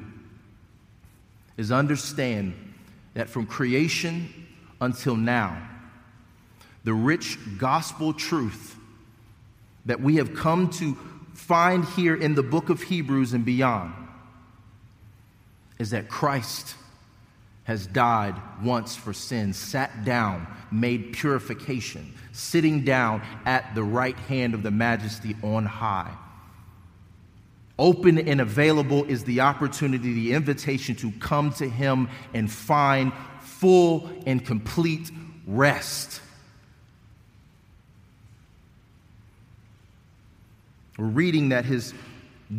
is 1.56 1.72
understand 1.72 2.54
that 3.14 3.28
from 3.28 3.46
creation 3.46 4.46
until 4.80 5.16
now, 5.16 5.68
the 6.84 6.94
rich 6.94 7.38
gospel 7.58 8.12
truth 8.12 8.76
that 9.86 10.00
we 10.00 10.16
have 10.16 10.34
come 10.34 10.70
to 10.70 10.96
find 11.34 11.84
here 11.84 12.14
in 12.14 12.34
the 12.34 12.42
book 12.42 12.68
of 12.68 12.82
Hebrews 12.82 13.32
and 13.32 13.44
beyond 13.44 13.94
is 15.78 15.90
that 15.90 16.08
Christ 16.08 16.74
has 17.64 17.86
died 17.86 18.34
once 18.62 18.94
for 18.94 19.12
sin, 19.12 19.52
sat 19.52 20.04
down, 20.04 20.46
made 20.70 21.12
purification, 21.12 22.14
sitting 22.32 22.84
down 22.84 23.22
at 23.46 23.74
the 23.74 23.82
right 23.82 24.16
hand 24.16 24.54
of 24.54 24.62
the 24.62 24.70
majesty 24.70 25.36
on 25.42 25.64
high. 25.64 26.14
Open 27.78 28.18
and 28.18 28.40
available 28.40 29.04
is 29.04 29.24
the 29.24 29.40
opportunity, 29.40 30.12
the 30.12 30.32
invitation 30.32 30.96
to 30.96 31.12
come 31.12 31.52
to 31.54 31.68
Him 31.68 32.08
and 32.34 32.50
find 32.50 33.12
full 33.40 34.10
and 34.26 34.44
complete 34.44 35.10
rest. 35.46 36.20
We're 40.96 41.06
reading 41.06 41.50
that 41.50 41.64
His 41.64 41.94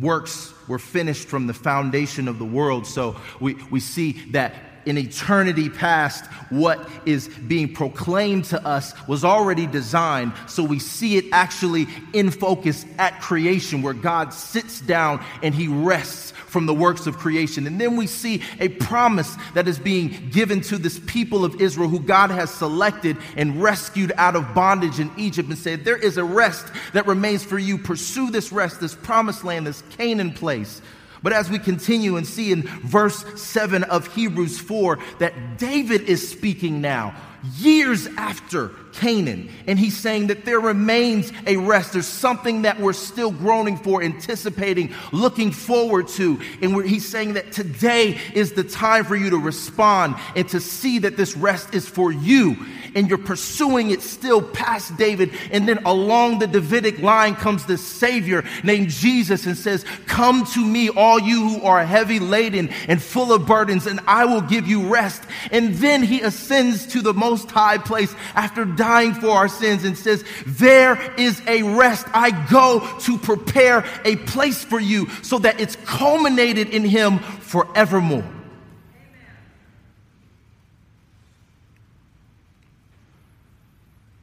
works 0.00 0.54
were 0.66 0.78
finished 0.78 1.28
from 1.28 1.46
the 1.46 1.54
foundation 1.54 2.26
of 2.28 2.38
the 2.38 2.44
world. 2.44 2.86
So 2.86 3.16
we, 3.40 3.54
we 3.70 3.80
see 3.80 4.12
that 4.30 4.54
in 4.86 4.98
eternity 4.98 5.68
past, 5.68 6.26
what 6.50 6.88
is 7.06 7.28
being 7.28 7.72
proclaimed 7.72 8.46
to 8.46 8.66
us 8.66 8.94
was 9.06 9.24
already 9.24 9.66
designed. 9.66 10.32
So 10.46 10.62
we 10.62 10.78
see 10.78 11.16
it 11.16 11.26
actually 11.32 11.86
in 12.12 12.30
focus 12.30 12.84
at 12.98 13.20
creation, 13.20 13.82
where 13.82 13.94
God 13.94 14.32
sits 14.32 14.80
down 14.80 15.24
and 15.42 15.54
he 15.54 15.68
rests 15.68 16.32
from 16.50 16.66
the 16.66 16.74
works 16.74 17.06
of 17.06 17.16
creation. 17.16 17.66
And 17.66 17.80
then 17.80 17.96
we 17.96 18.06
see 18.06 18.42
a 18.58 18.68
promise 18.68 19.36
that 19.54 19.68
is 19.68 19.78
being 19.78 20.30
given 20.30 20.60
to 20.62 20.78
this 20.78 20.98
people 21.06 21.44
of 21.44 21.60
Israel 21.60 21.88
who 21.88 22.00
God 22.00 22.30
has 22.30 22.50
selected 22.50 23.16
and 23.36 23.62
rescued 23.62 24.12
out 24.16 24.36
of 24.36 24.54
bondage 24.54 24.98
in 24.98 25.10
Egypt 25.16 25.48
and 25.48 25.58
said, 25.58 25.84
There 25.84 25.96
is 25.96 26.16
a 26.16 26.24
rest 26.24 26.66
that 26.92 27.06
remains 27.06 27.44
for 27.44 27.58
you. 27.58 27.78
Pursue 27.78 28.30
this 28.30 28.52
rest, 28.52 28.80
this 28.80 28.94
promised 28.94 29.44
land, 29.44 29.66
this 29.66 29.82
Canaan 29.90 30.32
place. 30.32 30.82
But 31.22 31.32
as 31.32 31.50
we 31.50 31.58
continue 31.58 32.16
and 32.16 32.26
see 32.26 32.52
in 32.52 32.62
verse 32.62 33.24
7 33.40 33.84
of 33.84 34.06
Hebrews 34.14 34.58
4 34.58 34.98
that 35.18 35.58
David 35.58 36.02
is 36.02 36.28
speaking 36.28 36.80
now, 36.80 37.14
years 37.56 38.06
after 38.16 38.70
Canaan. 38.92 39.50
And 39.66 39.78
he's 39.78 39.96
saying 39.96 40.28
that 40.28 40.44
there 40.44 40.60
remains 40.60 41.32
a 41.46 41.56
rest. 41.56 41.92
There's 41.92 42.06
something 42.06 42.62
that 42.62 42.80
we're 42.80 42.92
still 42.92 43.30
groaning 43.30 43.76
for, 43.76 44.02
anticipating, 44.02 44.92
looking 45.12 45.52
forward 45.52 46.08
to. 46.08 46.40
And 46.62 46.84
he's 46.84 47.08
saying 47.08 47.34
that 47.34 47.52
today 47.52 48.18
is 48.34 48.52
the 48.52 48.64
time 48.64 49.04
for 49.04 49.16
you 49.16 49.30
to 49.30 49.38
respond 49.38 50.16
and 50.36 50.48
to 50.50 50.60
see 50.60 51.00
that 51.00 51.16
this 51.16 51.36
rest 51.36 51.74
is 51.74 51.88
for 51.88 52.12
you. 52.12 52.56
And 52.94 53.08
you're 53.08 53.18
pursuing 53.18 53.90
it 53.90 54.02
still 54.02 54.42
past 54.42 54.96
David. 54.96 55.32
And 55.52 55.68
then 55.68 55.78
along 55.84 56.40
the 56.40 56.46
Davidic 56.46 56.98
line 57.00 57.36
comes 57.36 57.66
this 57.66 57.84
Savior 57.84 58.44
named 58.64 58.90
Jesus 58.90 59.46
and 59.46 59.56
says, 59.56 59.84
Come 60.06 60.44
to 60.54 60.64
me, 60.64 60.88
all 60.88 61.20
you 61.20 61.48
who 61.48 61.62
are 61.62 61.84
heavy 61.84 62.18
laden 62.18 62.70
and 62.88 63.00
full 63.00 63.32
of 63.32 63.46
burdens, 63.46 63.86
and 63.86 64.00
I 64.06 64.24
will 64.24 64.40
give 64.40 64.66
you 64.66 64.88
rest. 64.88 65.22
And 65.52 65.74
then 65.74 66.02
he 66.02 66.20
ascends 66.20 66.86
to 66.88 67.02
the 67.02 67.14
most 67.14 67.50
high 67.50 67.78
place 67.78 68.14
after 68.34 68.64
dying 68.80 69.12
for 69.12 69.28
our 69.28 69.46
sins 69.46 69.84
and 69.84 69.96
says, 69.96 70.24
There 70.46 70.98
is 71.18 71.42
a 71.46 71.62
rest. 71.62 72.06
I 72.14 72.30
go 72.50 72.80
to 73.00 73.18
prepare 73.18 73.84
a 74.06 74.16
place 74.16 74.64
for 74.64 74.80
you 74.80 75.10
so 75.22 75.38
that 75.40 75.60
it's 75.60 75.76
culminated 75.76 76.70
in 76.70 76.82
Him 76.82 77.18
forevermore. 77.18 78.24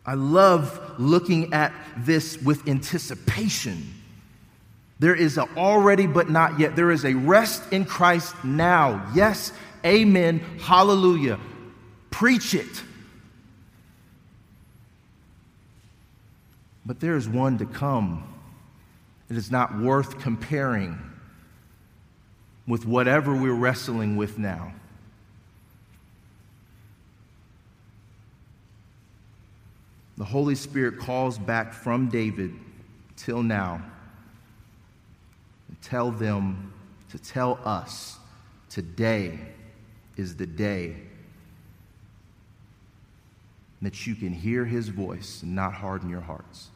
I 0.04 0.15
love 0.15 0.96
looking 0.98 1.54
at 1.54 1.72
this 1.98 2.41
with 2.41 2.67
anticipation. 2.67 3.93
There 4.98 5.13
is 5.13 5.38
a 5.38 5.48
already 5.56 6.08
but 6.08 6.32
not 6.32 6.60
yet. 6.60 6.76
There 6.76 6.89
is 6.89 7.06
a 7.06 7.13
rest 7.13 7.62
in 7.72 7.86
Christ 7.86 8.34
now. 8.43 9.12
Yes, 9.13 9.54
amen, 9.86 10.39
hallelujah. 10.62 11.39
Preach 12.10 12.56
it. 12.56 12.82
But 16.88 17.02
there 17.02 17.17
is 17.17 17.28
one 17.28 17.58
to 17.58 17.65
come. 17.65 18.23
It 19.30 19.36
is 19.36 19.52
not 19.52 19.78
worth 19.78 20.19
comparing 20.19 20.97
with 22.65 22.86
whatever 22.86 23.36
we're 23.36 23.54
wrestling 23.54 24.15
with 24.15 24.38
now. 24.38 24.73
The 30.17 30.23
Holy 30.23 30.56
Spirit 30.56 30.97
calls 30.97 31.38
back 31.38 31.73
from 31.73 32.08
David 32.08 32.54
till 33.17 33.43
now 33.43 33.82
and 35.67 35.82
tell 35.82 36.10
them 36.10 36.71
to 37.10 37.19
tell 37.19 37.60
us 37.65 38.17
today 38.69 39.38
is 40.15 40.38
the 40.38 40.47
day 40.47 40.95
that 43.82 44.08
you 44.08 44.15
can 44.15 44.32
hear 44.32 44.63
his 44.63 44.88
voice 44.88 45.43
and 45.43 45.54
not 45.54 45.73
harden 45.73 46.10
your 46.10 46.21
hearts. 46.21 46.69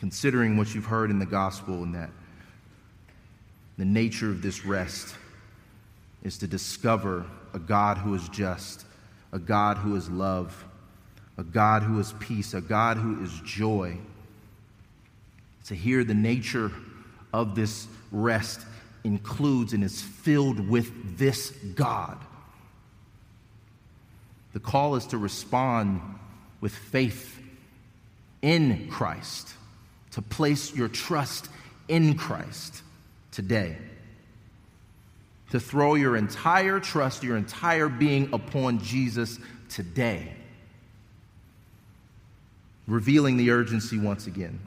Considering 0.00 0.56
what 0.56 0.74
you've 0.74 0.84
heard 0.84 1.10
in 1.10 1.18
the 1.18 1.26
gospel 1.26 1.82
and 1.82 1.94
that 1.94 2.10
the 3.78 3.84
nature 3.84 4.30
of 4.30 4.42
this 4.42 4.64
rest 4.64 5.14
is 6.22 6.38
to 6.38 6.46
discover 6.46 7.24
a 7.54 7.58
God 7.58 7.98
who 7.98 8.14
is 8.14 8.28
just, 8.28 8.84
a 9.32 9.38
God 9.38 9.76
who 9.78 9.96
is 9.96 10.08
love, 10.08 10.64
a 11.36 11.44
God 11.44 11.82
who 11.82 11.98
is 12.00 12.12
peace, 12.18 12.54
a 12.54 12.60
God 12.60 12.96
who 12.96 13.22
is 13.22 13.40
joy. 13.44 13.96
To 15.66 15.74
hear 15.74 16.02
the 16.02 16.14
nature 16.14 16.72
of 17.32 17.54
this 17.54 17.86
rest 18.10 18.62
includes 19.04 19.72
and 19.72 19.84
is 19.84 20.00
filled 20.00 20.68
with 20.68 21.18
this 21.18 21.50
God. 21.50 22.18
The 24.54 24.60
call 24.60 24.96
is 24.96 25.06
to 25.08 25.18
respond 25.18 26.00
with 26.60 26.74
faith 26.74 27.40
in 28.42 28.88
Christ 28.90 29.54
to 30.18 30.22
place 30.22 30.74
your 30.74 30.88
trust 30.88 31.48
in 31.86 32.16
Christ 32.16 32.82
today. 33.30 33.76
To 35.52 35.60
throw 35.60 35.94
your 35.94 36.16
entire 36.16 36.80
trust, 36.80 37.22
your 37.22 37.36
entire 37.36 37.88
being 37.88 38.30
upon 38.32 38.80
Jesus 38.80 39.38
today. 39.68 40.32
Revealing 42.88 43.36
the 43.36 43.52
urgency 43.52 43.96
once 43.96 44.26
again. 44.26 44.58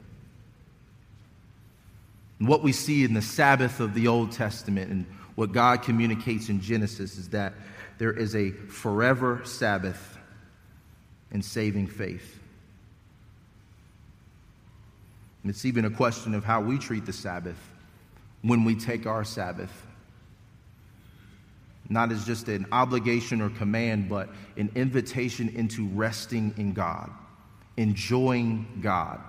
And 2.38 2.48
what 2.48 2.62
we 2.62 2.72
see 2.72 3.04
in 3.04 3.12
the 3.12 3.20
Sabbath 3.20 3.78
of 3.78 3.92
the 3.92 4.08
Old 4.08 4.32
Testament 4.32 4.90
and 4.90 5.04
what 5.34 5.52
God 5.52 5.82
communicates 5.82 6.48
in 6.48 6.62
Genesis 6.62 7.18
is 7.18 7.28
that 7.28 7.52
there 7.98 8.14
is 8.14 8.34
a 8.34 8.52
forever 8.52 9.42
Sabbath 9.44 10.16
in 11.30 11.42
saving 11.42 11.88
faith. 11.88 12.38
And 15.42 15.50
it's 15.50 15.64
even 15.64 15.84
a 15.84 15.90
question 15.90 16.34
of 16.34 16.44
how 16.44 16.60
we 16.60 16.78
treat 16.78 17.04
the 17.04 17.12
Sabbath 17.12 17.58
when 18.42 18.64
we 18.64 18.74
take 18.74 19.06
our 19.06 19.24
Sabbath. 19.24 19.86
Not 21.88 22.12
as 22.12 22.24
just 22.24 22.48
an 22.48 22.66
obligation 22.72 23.40
or 23.40 23.50
command, 23.50 24.08
but 24.08 24.28
an 24.56 24.70
invitation 24.74 25.48
into 25.48 25.88
resting 25.88 26.54
in 26.56 26.72
God, 26.72 27.10
enjoying 27.76 28.80
God. 28.82 29.20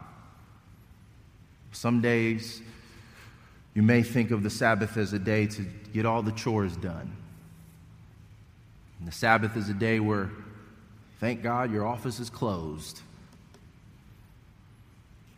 Some 1.71 2.01
days 2.01 2.61
you 3.73 3.81
may 3.81 4.03
think 4.03 4.29
of 4.31 4.43
the 4.43 4.49
Sabbath 4.49 4.97
as 4.97 5.13
a 5.13 5.19
day 5.19 5.47
to 5.47 5.65
get 5.93 6.05
all 6.05 6.21
the 6.21 6.31
chores 6.31 6.77
done. 6.77 7.17
And 8.99 9.07
the 9.07 9.11
Sabbath 9.11 9.57
is 9.57 9.67
a 9.69 9.73
day 9.73 9.99
where, 9.99 10.29
thank 11.19 11.41
God, 11.41 11.71
your 11.71 11.85
office 11.85 12.19
is 12.19 12.29
closed. 12.29 13.01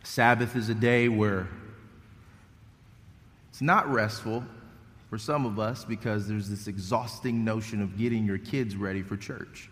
Sabbath 0.06 0.54
is 0.54 0.68
a 0.68 0.74
day 0.74 1.08
where 1.08 1.48
it's 3.50 3.60
not 3.60 3.90
restful 3.90 4.44
for 5.10 5.18
some 5.18 5.44
of 5.44 5.58
us 5.58 5.84
because 5.84 6.28
there's 6.28 6.48
this 6.48 6.68
exhausting 6.68 7.44
notion 7.44 7.82
of 7.82 7.98
getting 7.98 8.24
your 8.24 8.38
kids 8.38 8.76
ready 8.76 9.02
for 9.02 9.16
church. 9.16 9.68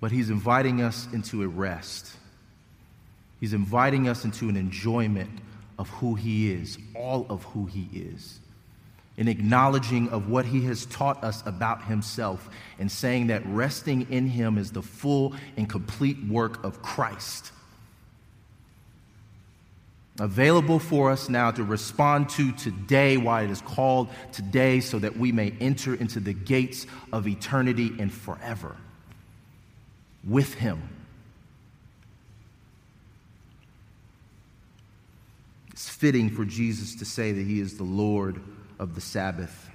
But 0.00 0.12
he's 0.12 0.30
inviting 0.30 0.82
us 0.82 1.08
into 1.12 1.42
a 1.42 1.48
rest. 1.48 2.16
He's 3.40 3.52
inviting 3.52 4.08
us 4.08 4.24
into 4.24 4.48
an 4.48 4.56
enjoyment 4.56 5.40
of 5.78 5.88
who 5.88 6.14
he 6.14 6.52
is, 6.52 6.78
all 6.94 7.26
of 7.28 7.42
who 7.42 7.66
he 7.66 7.88
is. 7.92 8.38
An 9.18 9.28
acknowledging 9.28 10.08
of 10.10 10.28
what 10.28 10.44
he 10.44 10.62
has 10.64 10.86
taught 10.86 11.24
us 11.24 11.42
about 11.46 11.84
himself, 11.84 12.48
and 12.78 12.90
saying 12.90 13.28
that 13.28 13.42
resting 13.46 14.10
in 14.10 14.28
him 14.28 14.58
is 14.58 14.72
the 14.72 14.82
full 14.82 15.34
and 15.56 15.68
complete 15.68 16.18
work 16.28 16.62
of 16.64 16.82
Christ. 16.82 17.52
Available 20.18 20.78
for 20.78 21.10
us 21.10 21.28
now 21.28 21.50
to 21.50 21.62
respond 21.62 22.30
to 22.30 22.50
today, 22.52 23.16
why 23.18 23.42
it 23.42 23.50
is 23.50 23.60
called 23.60 24.08
today, 24.32 24.80
so 24.80 24.98
that 24.98 25.16
we 25.18 25.30
may 25.30 25.52
enter 25.60 25.94
into 25.94 26.20
the 26.20 26.32
gates 26.32 26.86
of 27.12 27.28
eternity 27.28 27.92
and 27.98 28.12
forever 28.12 28.76
with 30.24 30.54
him. 30.54 30.88
It's 35.70 35.90
fitting 35.90 36.30
for 36.30 36.46
Jesus 36.46 36.94
to 36.96 37.04
say 37.04 37.32
that 37.32 37.46
he 37.46 37.60
is 37.60 37.76
the 37.76 37.84
Lord 37.84 38.40
of 38.78 38.94
the 38.94 39.00
Sabbath. 39.00 39.70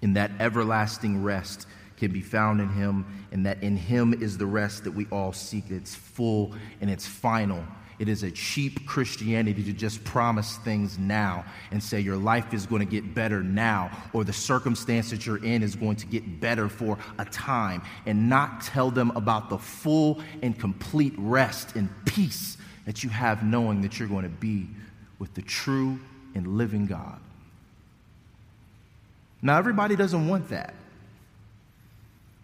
In 0.00 0.14
that 0.14 0.30
everlasting 0.40 1.22
rest 1.22 1.66
can 1.96 2.12
be 2.12 2.20
found 2.20 2.60
in 2.60 2.68
him, 2.68 3.26
and 3.30 3.46
that 3.46 3.62
in 3.62 3.76
him 3.76 4.12
is 4.20 4.36
the 4.36 4.46
rest 4.46 4.84
that 4.84 4.92
we 4.92 5.06
all 5.12 5.32
seek. 5.32 5.70
It's 5.70 5.94
full 5.94 6.54
and 6.80 6.90
it's 6.90 7.06
final. 7.06 7.64
It 7.98 8.08
is 8.08 8.24
a 8.24 8.32
cheap 8.32 8.84
Christianity 8.84 9.62
to 9.62 9.72
just 9.72 10.02
promise 10.02 10.56
things 10.56 10.98
now 10.98 11.44
and 11.70 11.80
say 11.80 12.00
your 12.00 12.16
life 12.16 12.52
is 12.52 12.66
going 12.66 12.80
to 12.80 12.90
get 12.90 13.14
better 13.14 13.44
now, 13.44 13.96
or 14.12 14.24
the 14.24 14.32
circumstance 14.32 15.10
that 15.10 15.24
you're 15.24 15.44
in 15.44 15.62
is 15.62 15.76
going 15.76 15.94
to 15.96 16.06
get 16.06 16.40
better 16.40 16.68
for 16.68 16.98
a 17.18 17.24
time, 17.26 17.82
and 18.06 18.28
not 18.28 18.62
tell 18.62 18.90
them 18.90 19.12
about 19.14 19.50
the 19.50 19.58
full 19.58 20.20
and 20.42 20.58
complete 20.58 21.14
rest 21.16 21.76
and 21.76 21.88
peace 22.04 22.56
that 22.86 23.04
you 23.04 23.10
have 23.10 23.44
knowing 23.44 23.82
that 23.82 24.00
you're 24.00 24.08
going 24.08 24.24
to 24.24 24.28
be 24.28 24.66
with 25.20 25.32
the 25.34 25.42
true 25.42 26.00
and 26.34 26.58
living 26.58 26.86
God. 26.86 27.20
Now, 29.42 29.58
everybody 29.58 29.96
doesn't 29.96 30.28
want 30.28 30.50
that. 30.50 30.72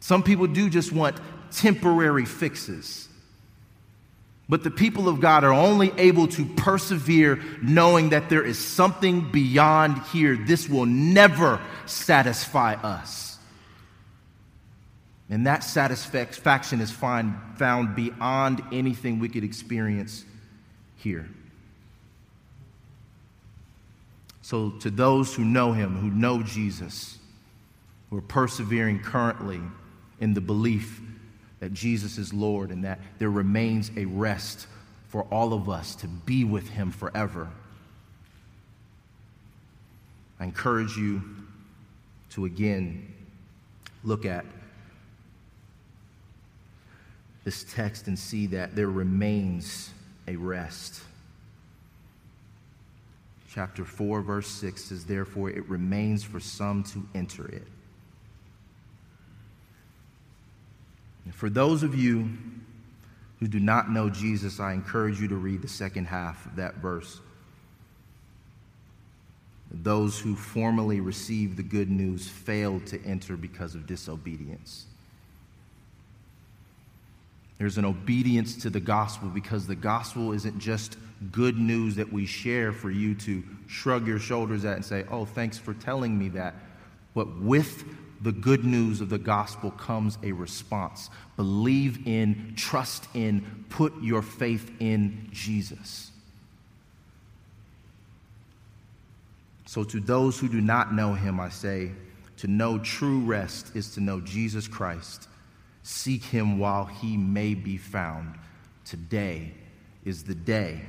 Some 0.00 0.22
people 0.22 0.48
do 0.48 0.68
just 0.68 0.92
want 0.92 1.16
temporary 1.52 2.24
fixes. 2.24 3.08
But 4.48 4.64
the 4.64 4.70
people 4.70 5.08
of 5.08 5.20
God 5.20 5.44
are 5.44 5.52
only 5.52 5.92
able 5.98 6.26
to 6.28 6.44
persevere 6.44 7.40
knowing 7.62 8.10
that 8.10 8.28
there 8.28 8.42
is 8.42 8.58
something 8.58 9.30
beyond 9.30 9.98
here. 10.12 10.36
This 10.36 10.68
will 10.68 10.86
never 10.86 11.60
satisfy 11.86 12.74
us. 12.74 13.38
And 15.30 15.46
that 15.46 15.62
satisfaction 15.62 16.80
is 16.80 16.90
find, 16.90 17.34
found 17.56 17.94
beyond 17.94 18.62
anything 18.72 19.18
we 19.18 19.28
could 19.28 19.44
experience 19.44 20.24
here. 20.96 21.28
So, 24.48 24.70
to 24.80 24.90
those 24.90 25.34
who 25.34 25.44
know 25.44 25.72
him, 25.72 25.94
who 25.94 26.08
know 26.08 26.42
Jesus, 26.42 27.18
who 28.08 28.16
are 28.16 28.22
persevering 28.22 29.00
currently 29.00 29.60
in 30.20 30.32
the 30.32 30.40
belief 30.40 31.02
that 31.60 31.74
Jesus 31.74 32.16
is 32.16 32.32
Lord 32.32 32.70
and 32.70 32.82
that 32.82 32.98
there 33.18 33.28
remains 33.28 33.90
a 33.94 34.06
rest 34.06 34.66
for 35.08 35.24
all 35.24 35.52
of 35.52 35.68
us 35.68 35.94
to 35.96 36.06
be 36.06 36.44
with 36.44 36.66
him 36.66 36.90
forever, 36.92 37.50
I 40.40 40.44
encourage 40.44 40.96
you 40.96 41.22
to 42.30 42.46
again 42.46 43.06
look 44.02 44.24
at 44.24 44.46
this 47.44 47.64
text 47.64 48.06
and 48.06 48.18
see 48.18 48.46
that 48.46 48.74
there 48.74 48.88
remains 48.88 49.90
a 50.26 50.36
rest 50.36 51.02
chapter 53.52 53.84
4, 53.84 54.22
verse 54.22 54.48
6 54.48 54.84
says, 54.84 55.04
Therefore, 55.04 55.50
it 55.50 55.68
remains 55.68 56.22
for 56.22 56.40
some 56.40 56.82
to 56.84 57.06
enter 57.14 57.46
it. 57.48 57.66
And 61.24 61.34
for 61.34 61.50
those 61.50 61.82
of 61.82 61.94
you 61.94 62.30
who 63.40 63.48
do 63.48 63.60
not 63.60 63.90
know 63.90 64.10
Jesus, 64.10 64.60
I 64.60 64.72
encourage 64.72 65.20
you 65.20 65.28
to 65.28 65.36
read 65.36 65.62
the 65.62 65.68
second 65.68 66.06
half 66.06 66.44
of 66.46 66.56
that 66.56 66.76
verse. 66.76 67.20
Those 69.70 70.18
who 70.18 70.34
formerly 70.34 71.00
received 71.00 71.56
the 71.56 71.62
good 71.62 71.90
news 71.90 72.28
failed 72.28 72.86
to 72.86 73.02
enter 73.04 73.36
because 73.36 73.74
of 73.74 73.86
disobedience. 73.86 74.86
There's 77.58 77.76
an 77.76 77.84
obedience 77.84 78.56
to 78.62 78.70
the 78.70 78.80
gospel 78.80 79.28
because 79.28 79.66
the 79.66 79.74
gospel 79.74 80.32
isn't 80.32 80.58
just 80.60 80.96
good 81.32 81.58
news 81.58 81.96
that 81.96 82.12
we 82.12 82.24
share 82.24 82.72
for 82.72 82.90
you 82.90 83.14
to 83.16 83.42
shrug 83.66 84.06
your 84.06 84.20
shoulders 84.20 84.64
at 84.64 84.76
and 84.76 84.84
say, 84.84 85.04
Oh, 85.10 85.24
thanks 85.24 85.58
for 85.58 85.74
telling 85.74 86.16
me 86.16 86.28
that. 86.30 86.54
But 87.14 87.40
with 87.40 87.84
the 88.20 88.32
good 88.32 88.64
news 88.64 89.00
of 89.00 89.08
the 89.08 89.18
gospel 89.18 89.72
comes 89.72 90.18
a 90.22 90.32
response. 90.32 91.10
Believe 91.36 92.06
in, 92.06 92.54
trust 92.56 93.06
in, 93.14 93.64
put 93.68 93.92
your 94.02 94.22
faith 94.22 94.70
in 94.80 95.28
Jesus. 95.32 96.10
So, 99.66 99.84
to 99.84 100.00
those 100.00 100.38
who 100.38 100.48
do 100.48 100.60
not 100.60 100.94
know 100.94 101.12
him, 101.12 101.38
I 101.38 101.50
say, 101.50 101.90
to 102.38 102.46
know 102.46 102.78
true 102.78 103.20
rest 103.20 103.76
is 103.76 103.94
to 103.94 104.00
know 104.00 104.20
Jesus 104.20 104.66
Christ 104.66 105.28
Seek 105.88 106.22
him 106.22 106.58
while 106.58 106.84
he 106.84 107.16
may 107.16 107.54
be 107.54 107.78
found. 107.78 108.34
Today 108.84 109.54
is 110.04 110.22
the 110.22 110.34
day. 110.34 110.82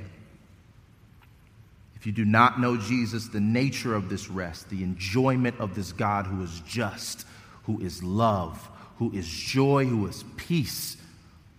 If 1.96 2.04
you 2.04 2.12
do 2.12 2.26
not 2.26 2.60
know 2.60 2.76
Jesus, 2.76 3.28
the 3.28 3.40
nature 3.40 3.94
of 3.94 4.10
this 4.10 4.28
rest, 4.28 4.68
the 4.68 4.82
enjoyment 4.82 5.58
of 5.58 5.74
this 5.74 5.90
God 5.92 6.26
who 6.26 6.42
is 6.42 6.60
just, 6.66 7.26
who 7.62 7.80
is 7.80 8.02
love, 8.02 8.68
who 8.98 9.10
is 9.12 9.26
joy, 9.26 9.86
who 9.86 10.06
is 10.06 10.22
peace 10.36 10.98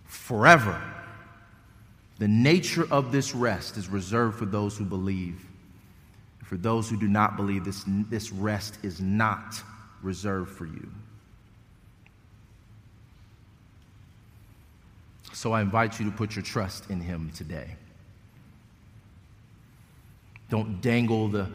forever, 0.04 0.80
the 2.20 2.28
nature 2.28 2.86
of 2.92 3.10
this 3.10 3.34
rest 3.34 3.76
is 3.76 3.88
reserved 3.88 4.38
for 4.38 4.46
those 4.46 4.78
who 4.78 4.84
believe. 4.84 5.44
For 6.44 6.56
those 6.56 6.88
who 6.88 6.96
do 6.96 7.08
not 7.08 7.36
believe, 7.36 7.64
this, 7.64 7.82
this 8.08 8.30
rest 8.30 8.78
is 8.84 9.00
not 9.00 9.60
reserved 10.00 10.52
for 10.52 10.66
you. 10.66 10.88
So 15.42 15.50
I 15.50 15.60
invite 15.60 15.98
you 15.98 16.08
to 16.08 16.12
put 16.12 16.36
your 16.36 16.44
trust 16.44 16.88
in 16.88 17.00
him 17.00 17.32
today. 17.34 17.74
Don't 20.50 20.80
dangle 20.80 21.26
the 21.26 21.48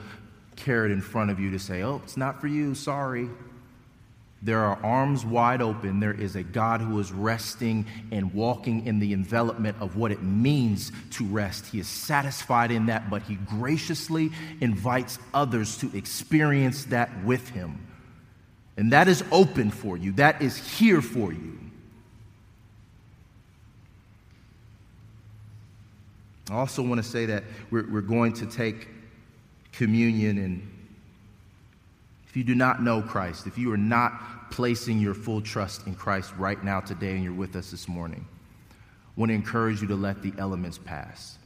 carrot 0.58 0.91
in 0.91 1.00
front 1.00 1.32
of 1.32 1.39
you 1.39 1.52
to 1.52 1.58
say, 1.58 1.84
oh, 1.84 2.02
it's 2.04 2.17
not 2.17 2.41
for 2.41 2.47
you, 2.47 2.76
sorry. 2.76 3.30
There 4.41 4.60
are 4.60 4.78
arms 4.84 5.26
wide 5.26 5.62
open. 5.62 6.02
There 6.02 6.12
is 6.12 6.36
a 6.36 6.43
God 6.43 6.82
who 6.82 7.00
is 7.00 7.13
resting 7.13 7.86
and 8.12 8.34
walking 8.34 8.86
in 8.86 9.00
the 9.00 9.13
envelopment 9.13 9.78
of 9.80 9.95
what 9.95 10.12
it 10.12 10.21
means 10.21 10.91
to 11.12 11.23
rest. 11.23 11.67
He 11.67 11.80
is 11.80 11.88
satisfied 11.88 12.71
in 12.71 12.88
that, 12.88 13.10
but 13.10 13.21
He 13.21 13.36
graciously 13.36 14.32
invites 14.60 15.17
others 15.34 15.78
to 15.78 15.95
experience 15.95 16.84
that 16.86 17.23
with 17.23 17.47
Him. 17.52 17.88
And 18.76 18.91
that 18.91 19.08
is 19.08 19.23
open 19.32 19.71
for 19.71 19.95
you, 19.95 20.12
that 20.13 20.41
is 20.41 20.58
here 20.78 21.02
for 21.02 21.32
you. 21.32 21.58
I 26.49 26.55
also 26.55 26.81
want 26.81 27.03
to 27.03 27.10
say 27.10 27.25
that 27.25 27.43
we're, 27.71 27.89
we're 27.91 28.01
going 28.01 28.33
to 28.33 28.45
take 28.45 28.88
communion, 29.73 30.38
and 30.38 30.71
if 32.27 32.38
you 32.38 32.43
do 32.43 32.55
not 32.55 32.81
know 32.81 33.01
Christ, 33.01 33.47
if 33.47 33.57
you 33.57 33.71
are 33.73 33.77
not 33.77 34.49
placing 34.49 34.99
your 34.99 35.13
full 35.13 35.41
trust 35.41 35.88
in 35.88 35.95
Christ 35.95 36.33
right 36.38 36.63
now, 36.63 36.79
today, 36.79 37.12
and 37.12 37.23
you're 37.23 37.33
with 37.33 37.55
us 37.55 37.71
this 37.71 37.88
morning, 37.88 38.25
I 38.69 39.19
want 39.19 39.29
to 39.29 39.36
encourage 39.36 39.81
you 39.81 39.88
to 39.88 39.95
let 39.95 40.21
the 40.21 40.33
elements 40.38 40.77
pass. 40.77 41.38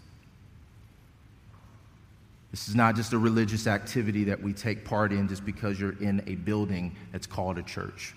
This 2.51 2.67
is 2.67 2.75
not 2.75 2.95
just 2.95 3.13
a 3.13 3.17
religious 3.17 3.65
activity 3.65 4.25
that 4.25 4.41
we 4.41 4.53
take 4.53 4.83
part 4.83 5.13
in 5.13 5.27
just 5.27 5.45
because 5.45 5.79
you're 5.79 5.97
in 6.01 6.21
a 6.27 6.35
building 6.35 6.95
that's 7.11 7.25
called 7.25 7.57
a 7.57 7.63
church 7.63 8.13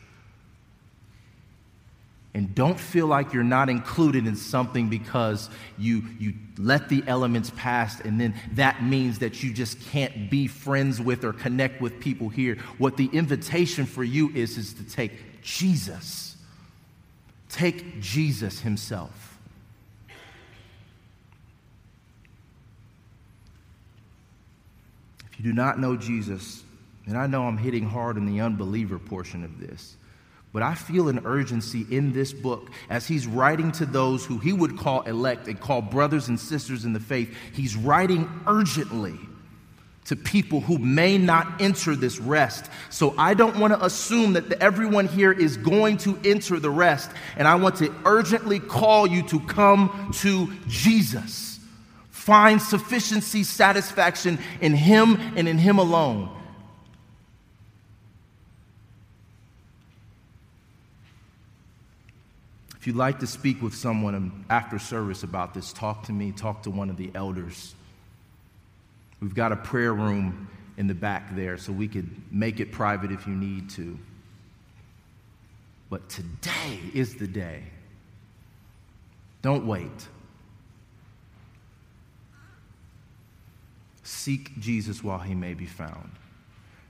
and 2.35 2.53
don't 2.53 2.79
feel 2.79 3.07
like 3.07 3.33
you're 3.33 3.45
not 3.45 3.69
included 3.69 4.27
in 4.27 4.35
something 4.35 4.89
because 4.89 5.49
you, 5.79 6.03
you 6.19 6.35
let 6.59 6.89
the 6.89 7.05
elements 7.07 7.53
pass 7.57 8.01
and 8.01 8.21
then 8.21 8.35
that 8.55 8.83
means 8.83 9.21
that 9.21 9.43
you 9.43 9.53
just 9.53 9.81
can't 9.81 10.29
be 10.29 10.49
friends 10.49 11.01
with 11.01 11.25
or 11.25 11.33
connect 11.33 11.81
with 11.81 12.01
people 12.01 12.29
here. 12.29 12.57
What 12.79 12.97
the 12.97 13.07
invitation 13.13 13.87
for 13.87 14.03
you 14.03 14.31
is, 14.35 14.59
is 14.59 14.75
to 14.75 14.83
take 14.83 15.43
Jesus. 15.43 16.37
Take 17.49 18.01
Jesus 18.01 18.61
himself. 18.61 19.39
If 25.31 25.39
you 25.39 25.45
do 25.45 25.53
not 25.53 25.79
know 25.79 25.97
Jesus, 25.97 26.65
and 27.07 27.17
I 27.17 27.29
know 27.29 27.47
I'm 27.47 27.59
hitting 27.59 27.89
hard 27.89 28.17
in 28.17 28.27
the 28.27 28.41
unbeliever 28.41 28.99
portion 28.99 29.45
of 29.45 29.61
this, 29.61 29.97
but 30.55 30.63
I 30.63 30.77
feel 30.77 31.09
an 31.09 31.23
urgency 31.25 31.85
in 31.91 32.13
this 32.13 32.33
book 32.33 32.71
as 32.89 33.09
he's 33.09 33.27
writing 33.27 33.73
to 33.73 33.85
those 33.85 34.25
who 34.25 34.39
he 34.39 34.53
would 34.53 34.79
call 34.79 35.01
elect 35.03 35.49
and 35.49 35.59
call 35.61 35.83
brothers 35.83 36.29
and 36.29 36.39
sisters 36.39 36.85
in 36.85 36.93
the 36.93 37.01
faith. 37.01 37.35
He's 37.53 37.75
writing 37.75 38.31
urgently 38.47 39.19
to 40.05 40.15
people 40.15 40.61
who 40.61 40.79
may 40.79 41.19
not 41.19 41.61
enter 41.61 41.97
this 41.97 42.21
rest. 42.21 42.71
So 42.89 43.17
I 43.19 43.35
don't 43.35 43.59
want 43.59 43.73
to 43.73 43.85
assume 43.85 44.35
that 44.35 44.53
everyone 44.63 45.09
here 45.09 45.33
is 45.33 45.57
going 45.57 45.97
to 45.99 46.17
enter 46.25 46.61
the 46.61 46.71
rest. 46.71 47.11
And 47.37 47.49
I 47.49 47.57
want 47.57 47.75
to 47.79 47.93
urgently 48.05 48.61
call 48.61 49.09
you 49.09 49.25
to 49.25 49.41
come 49.41 50.13
to 50.21 50.53
Jesus. 50.69 51.59
Find 52.11 52.63
sufficiency, 52.63 53.43
satisfaction 53.43 54.39
in 54.61 54.75
Him 54.75 55.17
and 55.37 55.49
in 55.49 55.59
Him 55.59 55.81
alone. 55.81 56.31
If 62.85 62.89
you'd 62.89 62.97
like 62.97 63.21
to 63.21 63.27
speak 63.27 63.63
with 63.63 63.75
someone 63.75 64.15
um, 64.15 64.45
after 64.51 64.79
service 64.79 65.23
about 65.23 65.55
this, 65.55 65.73
talk 65.73 66.03
to 66.03 66.13
me, 66.13 66.33
talk 66.33 66.65
to 66.65 66.71
one 66.71 66.91
of 66.91 66.99
the 66.99 67.11
elders. 67.15 67.75
We've 69.23 69.35
got 69.35 69.53
a 69.53 69.57
prayer 69.57 69.95
room 69.95 70.51
in 70.77 70.87
the 70.87 70.93
back 70.93 71.35
there, 71.35 71.57
so 71.57 71.73
we 71.73 71.89
could 71.89 72.11
make 72.31 72.61
it 72.61 72.73
private 72.73 73.11
if 73.11 73.27
you 73.27 73.35
need 73.35 73.71
to. 73.71 73.99
But 75.89 76.11
today 76.11 76.79
is 76.93 77.15
the 77.15 77.27
day. 77.27 77.63
Don't 79.41 79.67
wait. 79.67 80.09
Seek 84.03 84.61
Jesus 84.61 85.03
while 85.03 85.21
he 85.21 85.35
may 85.35 85.55
be 85.55 85.65
found. 85.65 86.11